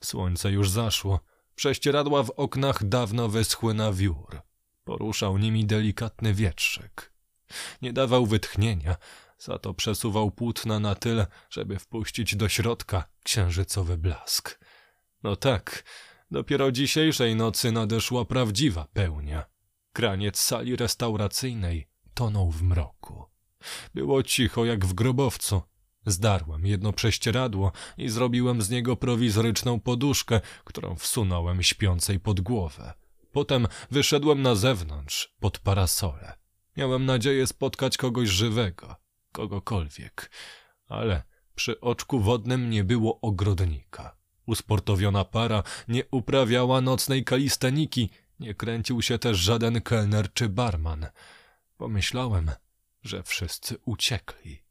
[0.00, 1.20] Słońce już zaszło,
[1.54, 4.40] prześcieradła w oknach dawno wyschły na wiór.
[4.84, 7.12] Poruszał nimi delikatny wietrzyk.
[7.82, 8.96] Nie dawał wytchnienia,
[9.38, 14.60] za to przesuwał płótna na tyle, żeby wpuścić do środka księżycowy blask.
[15.22, 15.84] No tak,
[16.30, 19.46] dopiero dzisiejszej nocy nadeszła prawdziwa pełnia.
[19.92, 23.24] Kraniec sali restauracyjnej tonął w mroku.
[23.94, 25.62] Było cicho jak w grobowcu.
[26.06, 32.94] Zdarłem jedno prześcieradło i zrobiłem z niego prowizoryczną poduszkę, którą wsunąłem śpiącej pod głowę.
[33.32, 36.38] Potem wyszedłem na zewnątrz, pod parasole.
[36.76, 40.30] Miałem nadzieję spotkać kogoś żywego kogokolwiek,
[40.88, 41.22] ale
[41.54, 44.16] przy oczku wodnym nie było ogrodnika.
[44.46, 48.10] Usportowiona para nie uprawiała nocnej kalisteniki,
[48.40, 51.06] nie kręcił się też żaden kelner czy barman.
[51.76, 52.50] Pomyślałem,
[53.02, 54.62] że wszyscy uciekli.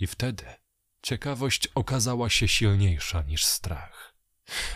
[0.00, 0.44] I wtedy
[1.02, 4.14] ciekawość okazała się silniejsza niż strach.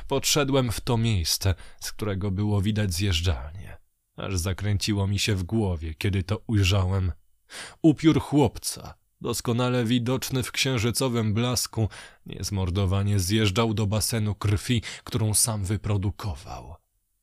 [0.09, 3.77] Podszedłem w to miejsce, z którego było widać zjeżdżalnię.
[4.17, 7.13] Aż zakręciło mi się w głowie, kiedy to ujrzałem.
[7.83, 11.89] Upiór chłopca, doskonale widoczny w księżycowym blasku,
[12.27, 16.75] niezmordowanie zjeżdżał do basenu krwi, którą sam wyprodukował.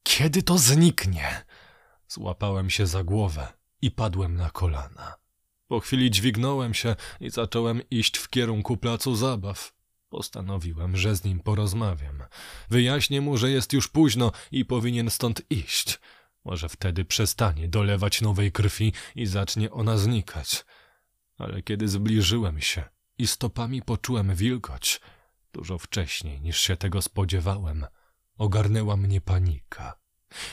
[0.03, 1.45] Kiedy to zniknie?
[2.07, 3.47] Złapałem się za głowę
[3.81, 5.15] i padłem na kolana.
[5.67, 9.73] Po chwili dźwignąłem się i zacząłem iść w kierunku placu zabaw.
[10.09, 12.23] Postanowiłem, że z nim porozmawiam.
[12.69, 15.99] Wyjaśnię mu, że jest już późno i powinien stąd iść.
[16.45, 20.65] Może wtedy przestanie dolewać nowej krwi i zacznie ona znikać
[21.37, 22.83] ale kiedy zbliżyłem się
[23.17, 25.01] i stopami poczułem wilgoć,
[25.53, 27.85] dużo wcześniej niż się tego spodziewałem,
[28.37, 29.99] Ogarnęła mnie panika.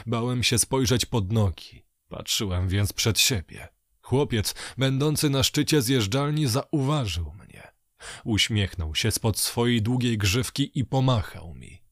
[0.07, 1.85] Bałem się spojrzeć pod nogi.
[2.09, 3.69] Patrzyłem więc przed siebie.
[4.01, 7.73] Chłopiec, będący na szczycie zjeżdżalni, zauważył mnie.
[8.25, 11.83] Uśmiechnął się spod swojej długiej grzywki i pomachał mi.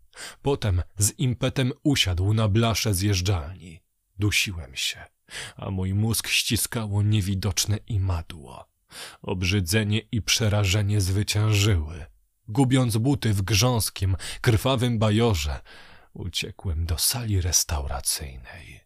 [0.42, 3.82] Potem z impetem usiadł na blasze zjeżdżalni.
[4.18, 5.04] Dusiłem się,
[5.56, 8.71] a mój mózg ściskało niewidoczne imadło.
[9.22, 12.06] Obrzydzenie i przerażenie zwyciężyły.
[12.48, 15.60] Gubiąc buty w grząskim, krwawym bajorze,
[16.12, 18.80] uciekłem do sali restauracyjnej.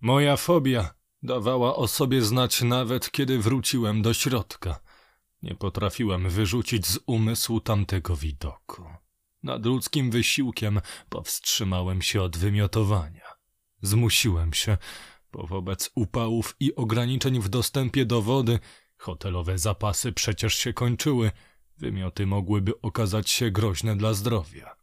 [0.00, 4.80] Moja fobia dawała o sobie znać nawet, kiedy wróciłem do środka.
[5.42, 8.84] Nie potrafiłem wyrzucić z umysłu tamtego widoku.
[9.42, 13.21] Nad ludzkim wysiłkiem powstrzymałem się od wymiotowania.
[13.82, 14.78] Zmusiłem się,
[15.32, 18.58] bo wobec upałów i ograniczeń w dostępie do wody
[18.96, 21.30] hotelowe zapasy przecież się kończyły,
[21.78, 24.76] wymioty mogłyby okazać się groźne dla zdrowia.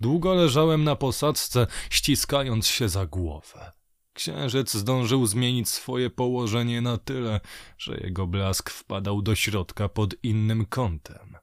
[0.00, 3.72] Długo leżałem na posadzce, ściskając się za głowę.
[4.12, 7.40] Księżyc zdążył zmienić swoje położenie na tyle,
[7.78, 11.36] że jego blask wpadał do środka pod innym kątem.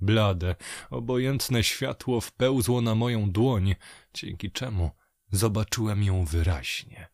[0.00, 0.56] Blade,
[0.90, 3.74] obojętne światło wpełzło na moją dłoń,
[4.14, 4.90] dzięki czemu
[5.32, 7.08] zobaczyłem ją wyraźnie.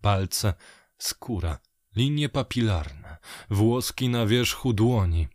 [0.00, 0.54] Palce,
[0.98, 1.58] skóra,
[1.96, 3.16] linie papilarne,
[3.50, 5.28] włoski na wierzchu dłoni.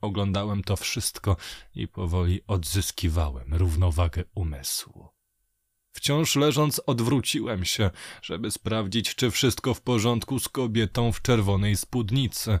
[0.00, 1.36] Oglądałem to wszystko
[1.74, 5.08] i powoli odzyskiwałem równowagę umysłu.
[5.92, 7.90] Wciąż leżąc odwróciłem się,
[8.22, 12.58] żeby sprawdzić, czy wszystko w porządku z kobietą w czerwonej spódnicy.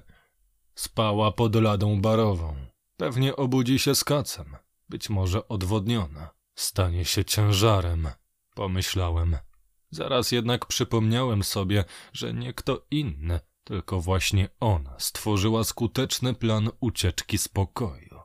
[0.74, 2.56] Spała pod ladą barową.
[2.96, 4.56] Pewnie obudzi się z kacem.
[4.88, 6.30] Być może odwodniona.
[6.54, 8.08] Stanie się ciężarem,
[8.54, 9.36] pomyślałem.
[9.90, 17.38] Zaraz jednak przypomniałem sobie, że nie kto inny, tylko właśnie ona stworzyła skuteczny plan ucieczki
[17.38, 18.20] z pokoju.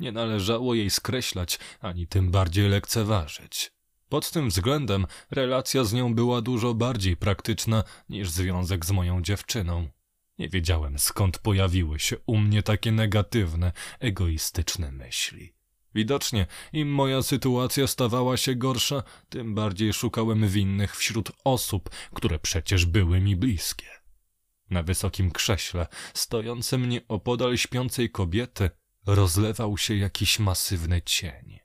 [0.00, 3.72] Nie należało jej skreślać, ani tym bardziej lekceważyć.
[4.08, 9.88] Pod tym względem relacja z nią była dużo bardziej praktyczna niż związek z moją dziewczyną.
[10.38, 15.52] Nie wiedziałem skąd pojawiły się u mnie takie negatywne, egoistyczne myśli.
[15.94, 22.86] Widocznie im moja sytuacja stawała się gorsza, tym bardziej szukałem winnych wśród osób, które przecież
[22.86, 23.86] były mi bliskie.
[24.70, 28.70] Na wysokim krześle, stojącym nieopodal śpiącej kobiety,
[29.06, 31.58] rozlewał się jakiś masywny cień.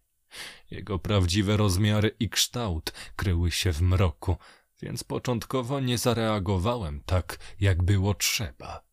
[0.72, 4.38] Jego prawdziwe rozmiary i kształt kryły się w mroku,
[4.82, 8.84] więc początkowo nie zareagowałem tak, jak było trzeba.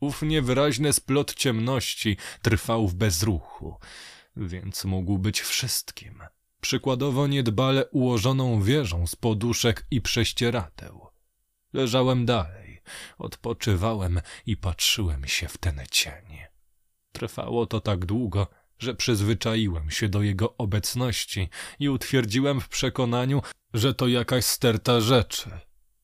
[0.00, 3.76] Ów niewyraźny splot ciemności trwał w bezruchu,
[4.36, 6.22] więc mógł być wszystkim.
[6.60, 11.06] Przykładowo niedbale ułożoną wieżą z poduszek i prześcieradeł.
[11.72, 12.82] Leżałem dalej,
[13.18, 16.38] odpoczywałem i patrzyłem się w ten cień.
[17.12, 18.46] Trwało to tak długo,
[18.78, 21.48] że przyzwyczaiłem się do jego obecności
[21.78, 23.42] i utwierdziłem w przekonaniu,
[23.74, 25.50] że to jakaś sterta rzeczy.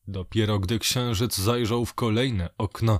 [0.07, 2.99] Dopiero gdy księżyc zajrzał w kolejne okno,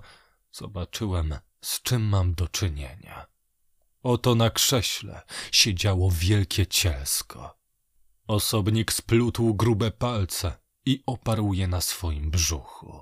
[0.51, 3.25] zobaczyłem, z czym mam do czynienia.
[4.03, 5.21] Oto na krześle
[5.51, 7.59] siedziało wielkie cielsko.
[8.27, 13.01] Osobnik splótł grube palce i oparł je na swoim brzuchu.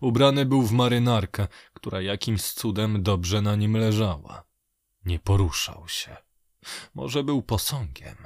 [0.00, 4.44] Ubrany był w marynarkę, która jakimś cudem dobrze na nim leżała.
[5.04, 6.16] Nie poruszał się.
[6.94, 8.16] Może był posągiem.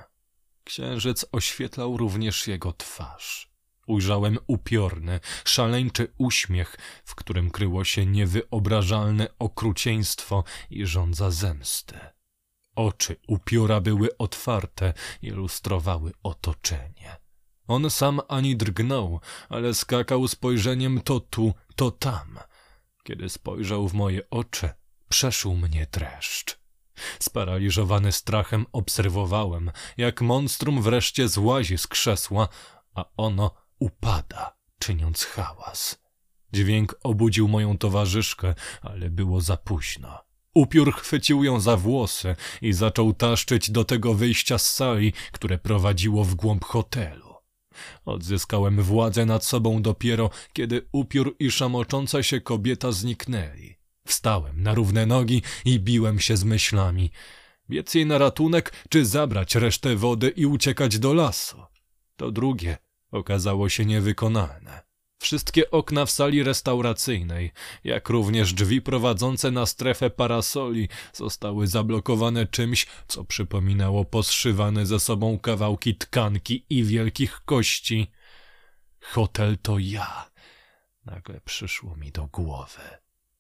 [0.64, 3.51] Księżyc oświetlał również jego twarz.
[3.92, 12.00] Ujrzałem upiorny, szaleńczy uśmiech, w którym kryło się niewyobrażalne okrucieństwo i żądza zemsty.
[12.76, 17.16] Oczy upiora były otwarte, ilustrowały otoczenie.
[17.66, 22.38] On sam ani drgnął, ale skakał spojrzeniem to tu, to tam.
[23.04, 24.70] Kiedy spojrzał w moje oczy,
[25.08, 26.58] przeszył mnie dreszcz.
[27.18, 32.48] Sparaliżowany strachem obserwowałem, jak monstrum wreszcie złazi z krzesła,
[32.94, 36.02] a ono upada, czyniąc hałas.
[36.52, 40.18] Dźwięk obudził moją towarzyszkę, ale było za późno.
[40.54, 46.24] Upiór chwycił ją za włosy i zaczął taszczyć do tego wyjścia z sali, które prowadziło
[46.24, 47.34] w głąb hotelu.
[48.04, 53.76] Odzyskałem władzę nad sobą dopiero, kiedy upiór i szamocząca się kobieta zniknęli.
[54.06, 57.10] Wstałem na równe nogi i biłem się z myślami.
[57.70, 61.62] Biec jej na ratunek, czy zabrać resztę wody i uciekać do lasu?
[62.16, 62.78] To drugie
[63.12, 64.82] okazało się niewykonalne.
[65.22, 67.52] Wszystkie okna w sali restauracyjnej,
[67.84, 75.38] jak również drzwi prowadzące na strefę parasoli, zostały zablokowane czymś, co przypominało poszywane ze sobą
[75.38, 78.10] kawałki tkanki i wielkich kości.
[79.00, 80.30] Hotel to ja.
[81.04, 82.82] Nagle przyszło mi do głowy.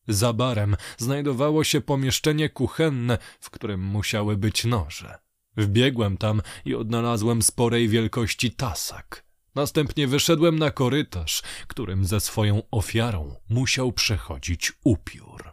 [0.08, 5.18] Za barem znajdowało się pomieszczenie kuchenne, w którym musiały być noże.
[5.56, 9.31] Wbiegłem tam i odnalazłem sporej wielkości tasak.
[9.54, 15.52] Następnie wyszedłem na korytarz, którym ze swoją ofiarą musiał przechodzić upiór.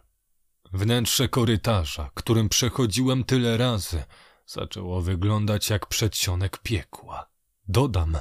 [0.72, 4.04] Wnętrze korytarza, którym przechodziłem tyle razy,
[4.46, 7.30] zaczęło wyglądać jak przedsionek piekła.
[7.68, 8.18] Dodam,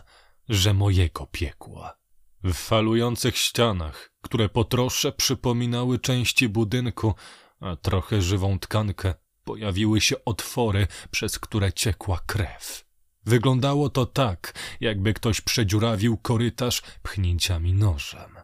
[0.49, 1.97] że mojego piekła.
[2.43, 7.13] W falujących ścianach, które po trosze przypominały części budynku,
[7.59, 12.88] a trochę żywą tkankę, pojawiły się otwory, przez które ciekła krew.
[13.29, 18.35] Wyglądało to tak, jakby ktoś przedziurawił korytarz pchnięciami nożem.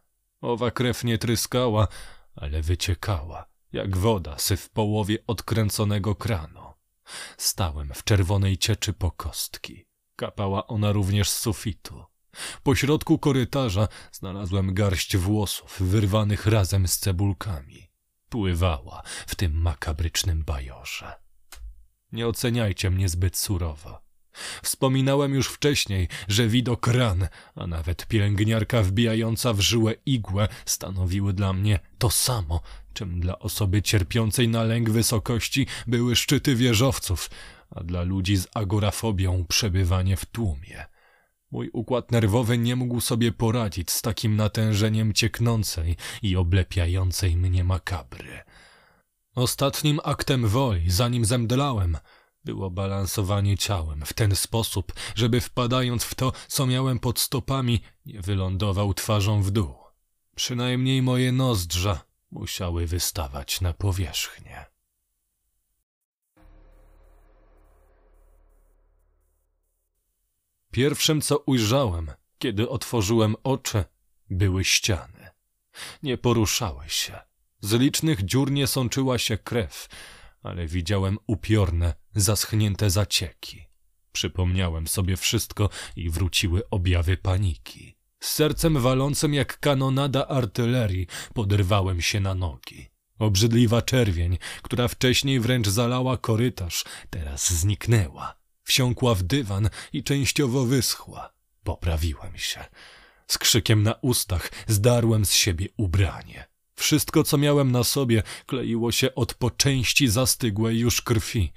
[0.41, 1.87] Owa krew nie tryskała,
[2.35, 6.73] ale wyciekała, jak woda sy w połowie odkręconego kranu.
[7.37, 9.85] Stałem w czerwonej cieczy po kostki.
[10.15, 12.03] Kapała ona również z sufitu.
[12.63, 17.89] Po środku korytarza znalazłem garść włosów wyrwanych razem z cebulkami.
[18.29, 21.13] Pływała w tym makabrycznym bajorze.
[22.11, 24.04] Nie oceniajcie mnie zbyt surowo.
[24.63, 31.53] Wspominałem już wcześniej, że widok ran, a nawet pielęgniarka wbijająca w żyłę igłę stanowiły dla
[31.53, 32.61] mnie to samo,
[32.93, 37.29] czym dla osoby cierpiącej na lęk wysokości były szczyty wieżowców,
[37.69, 40.85] a dla ludzi z agorafobią przebywanie w tłumie.
[41.51, 48.41] Mój układ nerwowy nie mógł sobie poradzić z takim natężeniem cieknącej i oblepiającej mnie makabry.
[49.35, 51.97] Ostatnim aktem woli, zanim zemdlałem,
[52.45, 58.21] było balansowanie ciałem w ten sposób, żeby wpadając w to, co miałem pod stopami, nie
[58.21, 59.75] wylądował twarzą w dół.
[60.35, 64.65] Przynajmniej moje nozdrza musiały wystawać na powierzchnię.
[70.71, 73.85] Pierwszym, co ujrzałem, kiedy otworzyłem oczy,
[74.29, 75.29] były ściany.
[76.03, 77.19] Nie poruszały się.
[77.61, 79.87] Z licznych dziur nie sączyła się krew,
[80.43, 83.65] ale widziałem upiorne, zaschnięte zacieki.
[84.11, 87.95] Przypomniałem sobie wszystko i wróciły objawy paniki.
[88.19, 92.89] Z sercem walącym jak kanonada artylerii poderwałem się na nogi.
[93.19, 98.35] Obrzydliwa czerwień, która wcześniej wręcz zalała korytarz, teraz zniknęła.
[98.63, 101.33] Wsiąkła w dywan i częściowo wyschła.
[101.63, 102.65] Poprawiłem się.
[103.27, 106.45] Z krzykiem na ustach zdarłem z siebie ubranie.
[106.75, 111.53] Wszystko, co miałem na sobie, kleiło się od po części zastygłej już krwi.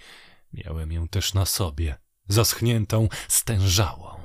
[0.53, 1.97] Miałem ją też na sobie,
[2.29, 4.19] zaschniętą, stężałą.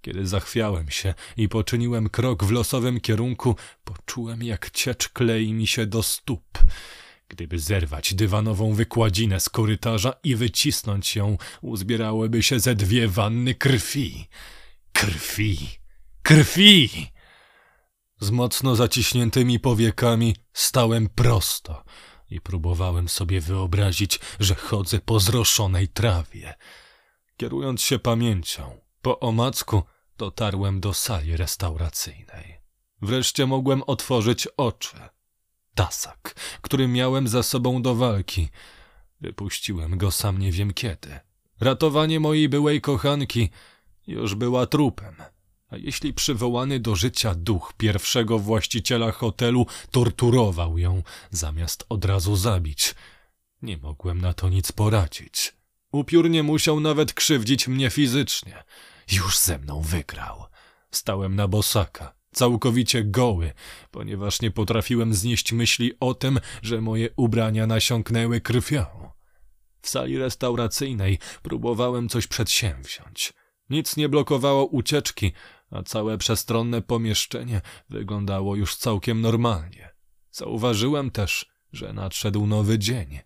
[0.00, 5.86] Kiedy zachwiałem się i poczyniłem krok w losowym kierunku, poczułem, jak ciecz klei mi się
[5.86, 6.58] do stóp.
[7.28, 14.28] Gdyby zerwać dywanową wykładzinę z korytarza i wycisnąć ją, uzbierałyby się ze dwie wanny krwi.
[14.92, 15.58] Krwi!
[16.22, 16.90] Krwi!
[18.20, 21.84] Z mocno zaciśniętymi powiekami stałem prosto
[22.34, 26.54] i próbowałem sobie wyobrazić, że chodzę po zroszonej trawie.
[27.36, 29.82] Kierując się pamięcią, po omacku
[30.18, 32.60] dotarłem do sali restauracyjnej.
[33.02, 34.96] Wreszcie mogłem otworzyć oczy.
[35.74, 38.48] Tasak, który miałem za sobą do walki.
[39.20, 41.20] Wypuściłem go sam nie wiem kiedy.
[41.60, 43.50] Ratowanie mojej byłej kochanki
[44.06, 45.14] już była trupem.
[45.72, 52.94] A jeśli przywołany do życia duch pierwszego właściciela hotelu torturował ją, zamiast od razu zabić,
[53.62, 55.52] nie mogłem na to nic poradzić.
[55.92, 58.64] Upiór nie musiał nawet krzywdzić mnie fizycznie.
[59.12, 60.44] Już ze mną wygrał.
[60.90, 63.52] Stałem na bosaka, całkowicie goły,
[63.90, 68.86] ponieważ nie potrafiłem znieść myśli o tym, że moje ubrania nasiąknęły krwią.
[69.82, 73.32] W sali restauracyjnej próbowałem coś przedsięwziąć.
[73.70, 75.32] Nic nie blokowało ucieczki,
[75.72, 79.90] a całe przestronne pomieszczenie wyglądało już całkiem normalnie.
[80.30, 83.18] Zauważyłem też, że nadszedł nowy dzień.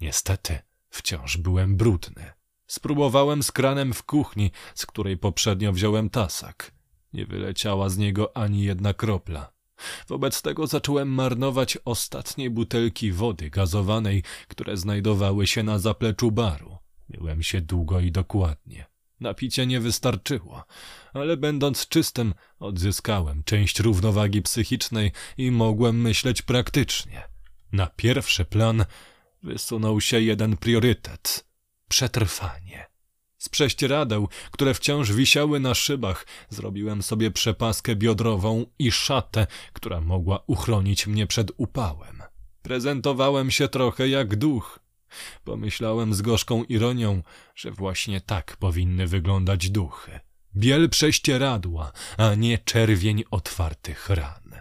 [0.00, 0.58] Niestety,
[0.88, 2.32] wciąż byłem brudny.
[2.66, 6.72] Spróbowałem z kranem w kuchni, z której poprzednio wziąłem tasak.
[7.12, 9.52] Nie wyleciała z niego ani jedna kropla.
[10.08, 16.78] Wobec tego zacząłem marnować ostatnie butelki wody gazowanej, które znajdowały się na zapleczu baru.
[17.08, 18.86] Myłem się długo i dokładnie.
[19.20, 20.64] Napicie nie wystarczyło,
[21.14, 27.28] ale będąc czystym, odzyskałem część równowagi psychicznej i mogłem myśleć praktycznie.
[27.72, 28.84] Na pierwszy plan
[29.42, 31.46] wysunął się jeden priorytet
[31.88, 32.86] przetrwanie.
[33.38, 40.42] Z prześcieradeł, które wciąż wisiały na szybach, zrobiłem sobie przepaskę biodrową i szatę, która mogła
[40.46, 42.22] uchronić mnie przed upałem.
[42.62, 44.80] Prezentowałem się trochę jak duch,
[45.44, 47.22] Pomyślałem z gorzką ironią,
[47.54, 50.20] że właśnie tak powinny wyglądać duchy.
[50.56, 54.54] Biel prześcieradła, a nie czerwień otwartych ran.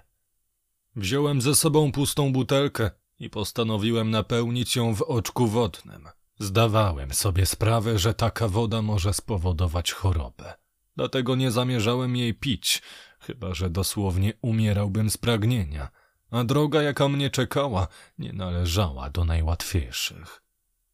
[0.95, 6.07] Wziąłem ze sobą pustą butelkę i postanowiłem napełnić ją w oczku wodnym.
[6.39, 10.53] Zdawałem sobie sprawę, że taka woda może spowodować chorobę.
[10.95, 12.81] Dlatego nie zamierzałem jej pić,
[13.19, 15.89] chyba że dosłownie umierałbym z pragnienia,
[16.31, 17.87] a droga, jaka mnie czekała,
[18.17, 20.41] nie należała do najłatwiejszych.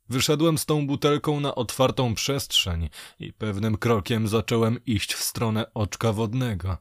[0.09, 6.13] Wyszedłem z tą butelką na otwartą przestrzeń i pewnym krokiem zacząłem iść w stronę oczka
[6.13, 6.77] wodnego.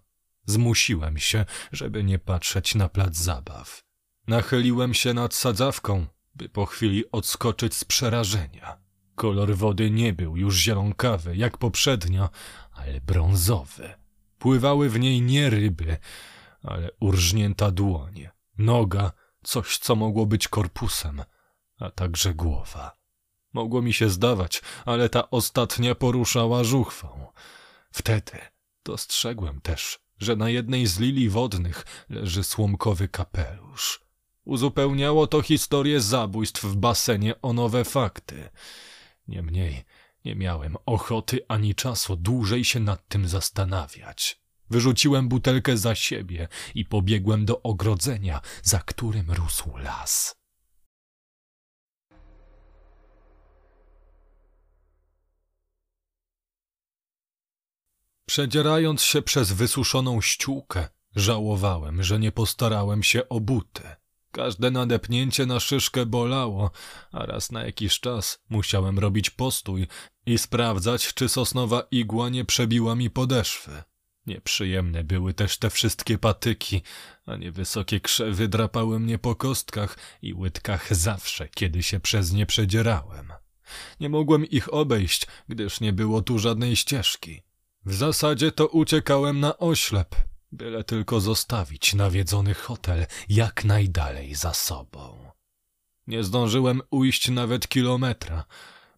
[0.47, 3.85] Zmusiłem się, żeby nie patrzeć na plac zabaw.
[4.27, 8.79] Nachyliłem się nad sadzawką, by po chwili odskoczyć z przerażenia.
[9.15, 12.31] Kolor wody nie był już zielonkawy, jak poprzednio,
[12.73, 13.95] ale brązowy.
[14.39, 15.97] Pływały w niej nie ryby,
[16.63, 18.29] ale urżnięta dłoń,
[18.59, 21.23] noga, coś co mogło być korpusem,
[21.81, 23.04] a także głowa.
[23.55, 27.33] Mogło mi się zdawać, ale ta ostatnia poruszała żuchwą.
[27.91, 28.39] Wtedy
[28.85, 34.01] dostrzegłem też, że na jednej z lilii wodnych leży słomkowy kapelusz.
[34.45, 38.49] Uzupełniało to historię zabójstw w basenie o nowe fakty.
[39.29, 39.85] Niemniej
[40.25, 44.41] nie miałem ochoty ani czasu dłużej się nad tym zastanawiać.
[44.71, 50.44] Wyrzuciłem butelkę za siebie i pobiegłem do ogrodzenia, za którym rósł las.
[58.35, 63.83] Przedzierając się przez wysuszoną ściółkę, żałowałem, że nie postarałem się o buty.
[64.31, 66.71] Każde nadepnięcie na szyszkę bolało,
[67.13, 69.87] a raz na jakiś czas musiałem robić postój
[70.27, 73.83] i sprawdzać, czy sosnowa igła nie przebiła mi podeszwy.
[74.27, 76.83] Nieprzyjemne były też te wszystkie patyki,
[77.27, 83.33] a niewysokie krzewy drapały mnie po kostkach i łydkach zawsze, kiedy się przez nie przedzierałem.
[84.01, 87.43] Nie mogłem ich obejść, gdyż nie było tu żadnej ścieżki.
[87.87, 90.15] W zasadzie to uciekałem na oślep,
[90.53, 95.31] byle tylko zostawić nawiedzony hotel jak najdalej za sobą.
[96.07, 98.45] Nie zdążyłem ujść nawet kilometra.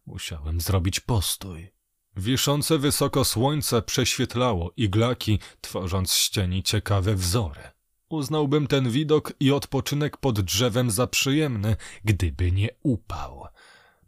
[0.07, 1.71] Musiałem zrobić postój.
[2.17, 7.61] Wiszące wysoko słońce prześwietlało iglaki, tworząc z cieni ciekawe wzory.
[8.09, 13.47] Uznałbym ten widok i odpoczynek pod drzewem za przyjemny, gdyby nie upał.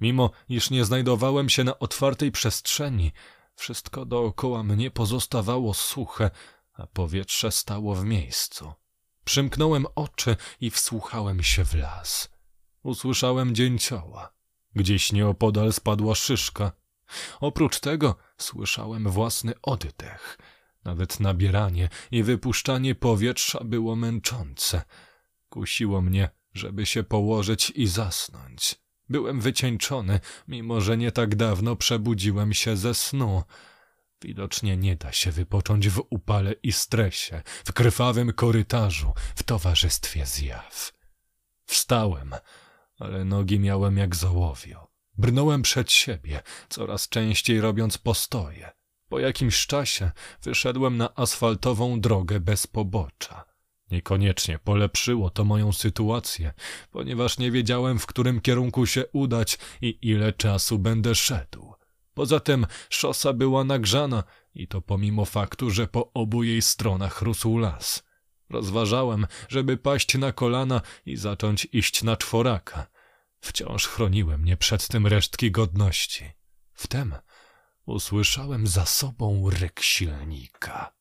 [0.01, 3.13] Mimo, iż nie znajdowałem się na otwartej przestrzeni,
[3.59, 6.31] wszystko dookoła mnie pozostawało suche,
[6.73, 8.73] a powietrze stało w miejscu.
[9.25, 12.31] Przymknąłem oczy i wsłuchałem się w las.
[12.83, 14.33] Usłyszałem dzięcioła.
[14.75, 16.73] Gdzieś nieopodal spadła szyszka.
[17.41, 20.39] Oprócz tego słyszałem własny oddech.
[20.85, 24.83] Nawet nabieranie i wypuszczanie powietrza było męczące.
[25.49, 28.88] Kusiło mnie, żeby się położyć i zasnąć.
[29.11, 33.43] Byłem wycieńczony, mimo że nie tak dawno przebudziłem się ze snu.
[34.23, 40.93] Widocznie nie da się wypocząć w upale i stresie, w krwawym korytarzu, w towarzystwie zjaw.
[41.65, 42.35] Wstałem,
[42.99, 44.89] ale nogi miałem jak zołowio.
[45.19, 48.71] Brnąłem przed siebie, coraz częściej robiąc postoje.
[49.09, 50.11] Po jakimś czasie
[50.43, 53.45] wyszedłem na asfaltową drogę bez pobocza.
[53.91, 56.53] Niekoniecznie polepszyło to moją sytuację,
[56.91, 61.75] ponieważ nie wiedziałem, w którym kierunku się udać i ile czasu będę szedł.
[62.15, 64.25] Poza tym szosa była nagrzana
[64.55, 68.03] i to pomimo faktu, że po obu jej stronach rósł las.
[68.51, 72.87] Rozważałem, żeby paść na kolana i zacząć iść na czworaka.
[73.41, 76.25] Wciąż chroniły mnie przed tym resztki godności.
[76.73, 77.15] Wtem
[77.87, 80.98] usłyszałem za sobą ryk silnika.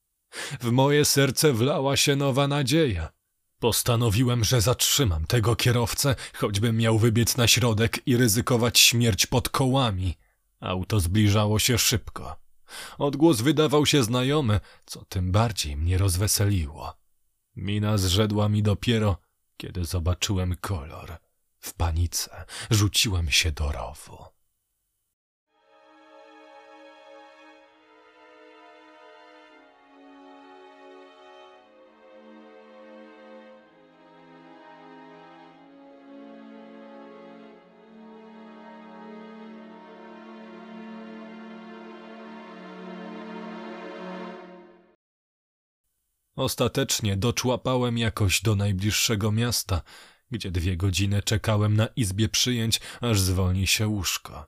[0.60, 3.10] W moje serce wlała się nowa nadzieja.
[3.60, 10.18] Postanowiłem, że zatrzymam tego kierowcę, choćbym miał wybiec na środek i ryzykować śmierć pod kołami.
[10.60, 12.36] Auto zbliżało się szybko.
[12.98, 16.94] Odgłos wydawał się znajomy, co tym bardziej mnie rozweseliło.
[17.56, 19.18] Mina zrzedła mi dopiero,
[19.58, 21.18] kiedy zobaczyłem kolor.
[21.60, 24.37] W panice rzuciłem się do rowu.
[46.38, 49.82] Ostatecznie doczłapałem jakoś do najbliższego miasta,
[50.32, 54.46] gdzie dwie godziny czekałem na izbie przyjęć, aż zwolni się łóżko.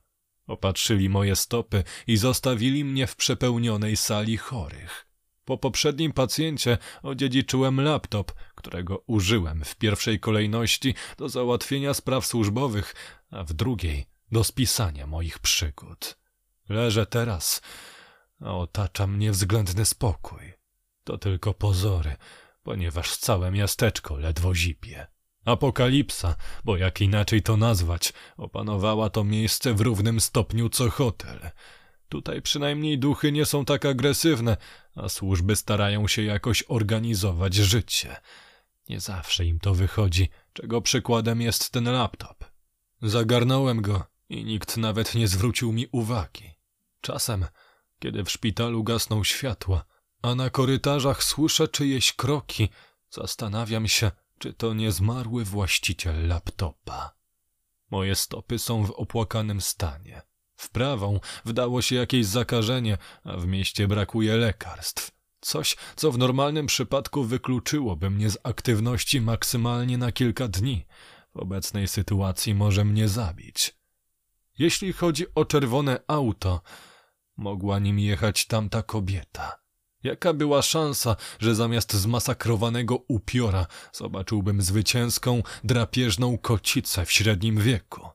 [0.48, 5.08] Opatrzyli moje stopy i zostawili mnie w przepełnionej sali chorych.
[5.46, 12.96] Po poprzednim pacjencie odziedziczyłem laptop, którego użyłem w pierwszej kolejności do załatwienia spraw służbowych,
[13.32, 16.18] a w drugiej do spisania moich przygód.
[16.70, 17.62] Leżę teraz,
[18.42, 20.59] a otacza mnie względny spokój.
[21.10, 22.16] To tylko pozory,
[22.64, 25.08] ponieważ całe miasteczko ledwo zipie.
[25.46, 31.52] Apokalipsa, bo jak inaczej to nazwać, opanowała to miejsce w równym stopniu co hotel.
[32.10, 34.58] Tutaj przynajmniej duchy nie są tak agresywne,
[34.96, 38.16] a służby starają się jakoś organizować życie.
[38.90, 42.46] Nie zawsze im to wychodzi, czego przykładem jest ten laptop.
[43.02, 46.54] Zagarnąłem go i nikt nawet nie zwrócił mi uwagi.
[47.02, 47.46] Czasem,
[48.00, 49.86] kiedy w szpitalu gasną światła,
[50.22, 52.70] a na korytarzach słyszę czyjeś kroki,
[53.10, 57.14] zastanawiam się, czy to nie zmarły właściciel laptopa.
[57.92, 60.22] Moje stopy są w opłakanym stanie.
[60.56, 65.12] W prawą wdało się jakieś zakażenie, a w mieście brakuje lekarstw.
[65.42, 70.86] Coś, co w normalnym przypadku wykluczyłoby mnie z aktywności maksymalnie na kilka dni.
[71.36, 73.76] W obecnej sytuacji może mnie zabić.
[74.58, 76.62] Jeśli chodzi o czerwone auto,
[77.38, 79.60] mogła nim jechać tamta kobieta.
[80.04, 88.08] Jaka była szansa, że zamiast zmasakrowanego upiora zobaczyłbym zwycięską, drapieżną kocicę w średnim wieku?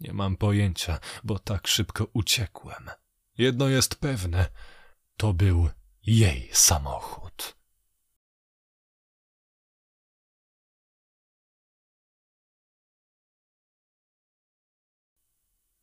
[0.00, 2.90] Nie mam pojęcia, bo tak szybko uciekłem.
[3.38, 4.46] Jedno jest pewne,
[5.16, 5.68] to był
[6.06, 7.21] jej samochód.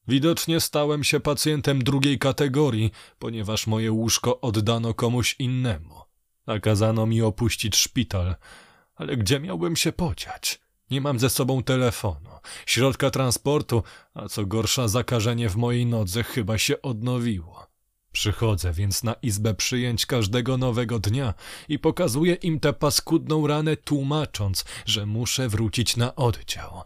[0.10, 5.96] Widocznie stałem się pacjentem drugiej kategorii, ponieważ moje łóżko oddano komuś innemu.
[6.48, 8.36] Nakazano mi opuścić szpital,
[8.96, 10.60] ale gdzie miałbym się podziać?
[10.92, 12.30] Nie mam ze sobą telefonu,
[12.66, 13.84] środka transportu,
[14.14, 17.68] a co gorsza zakażenie w mojej nodze chyba się odnowiło.
[18.12, 21.34] Przychodzę więc na izbę przyjęć każdego nowego dnia
[21.68, 26.84] i pokazuję im tę paskudną ranę, tłumacząc, że muszę wrócić na oddział.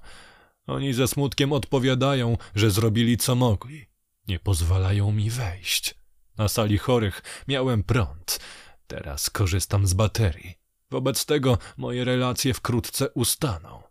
[0.68, 3.86] Oni ze smutkiem odpowiadają, że zrobili co mogli.
[4.28, 5.96] Nie pozwalają mi wejść.
[6.38, 8.40] Na sali chorych miałem prąd.
[8.88, 10.54] Teraz korzystam z baterii.
[10.92, 13.84] Wobec tego moje relacje wkrótce ustaną.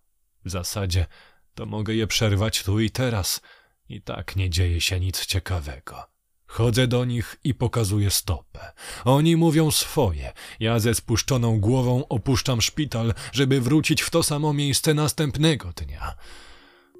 [0.45, 1.07] W zasadzie
[1.55, 3.41] to mogę je przerwać tu i teraz.
[3.89, 6.13] I tak nie dzieje się nic ciekawego.
[6.47, 8.73] Chodzę do nich i pokazuję stopę.
[9.05, 10.33] Oni mówią swoje.
[10.61, 16.15] Ja ze spuszczoną głową opuszczam szpital, żeby wrócić w to samo miejsce następnego dnia.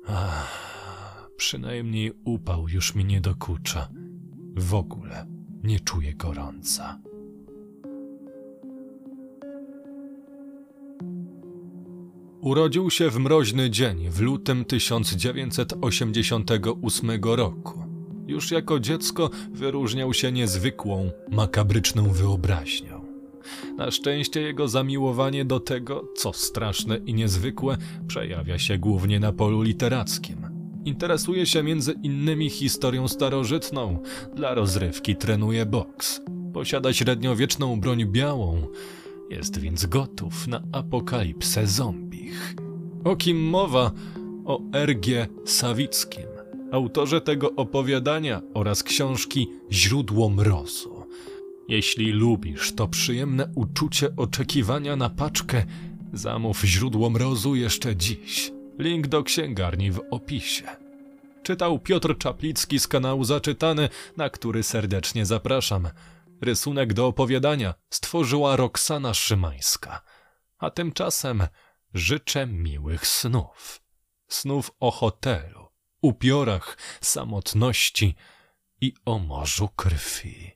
[0.07, 3.89] Ach, przynajmniej upał już mi nie dokucza.
[4.57, 5.27] W ogóle
[5.65, 6.99] nie czuję gorąca.
[12.41, 17.85] Urodził się w mroźny dzień w lutym 1988 roku.
[18.27, 23.02] Już jako dziecko wyróżniał się niezwykłą, makabryczną wyobraźnią.
[23.77, 29.63] Na szczęście jego zamiłowanie do tego, co straszne i niezwykłe, przejawia się głównie na polu
[29.63, 30.37] literackim.
[30.85, 34.03] Interesuje się między innymi historią starożytną,
[34.35, 36.21] dla rozrywki trenuje boks.
[36.55, 38.67] Posiada średniowieczną broń białą,
[39.31, 42.55] jest więc gotów na apokalipsę zombich.
[43.05, 43.91] O kim mowa?
[44.45, 45.27] O R.G.
[45.45, 46.27] Sawickim,
[46.73, 50.92] autorze tego opowiadania oraz książki Źródło mrozu.
[51.69, 55.65] Jeśli lubisz to przyjemne uczucie oczekiwania na paczkę,
[56.13, 58.53] zamów źródło mrozu jeszcze dziś.
[58.79, 60.65] Link do księgarni w opisie.
[61.43, 65.89] Czytał Piotr Czaplicki z kanału Zaczytany, na który serdecznie zapraszam.
[66.41, 70.03] Rysunek do opowiadania stworzyła Roxana Szymańska.
[70.59, 71.47] A tymczasem
[71.95, 73.83] życzę miłych snów.
[74.29, 75.69] Snów o hotelu,
[76.03, 78.15] upiorach, samotności
[78.81, 80.52] i o morzu krwi.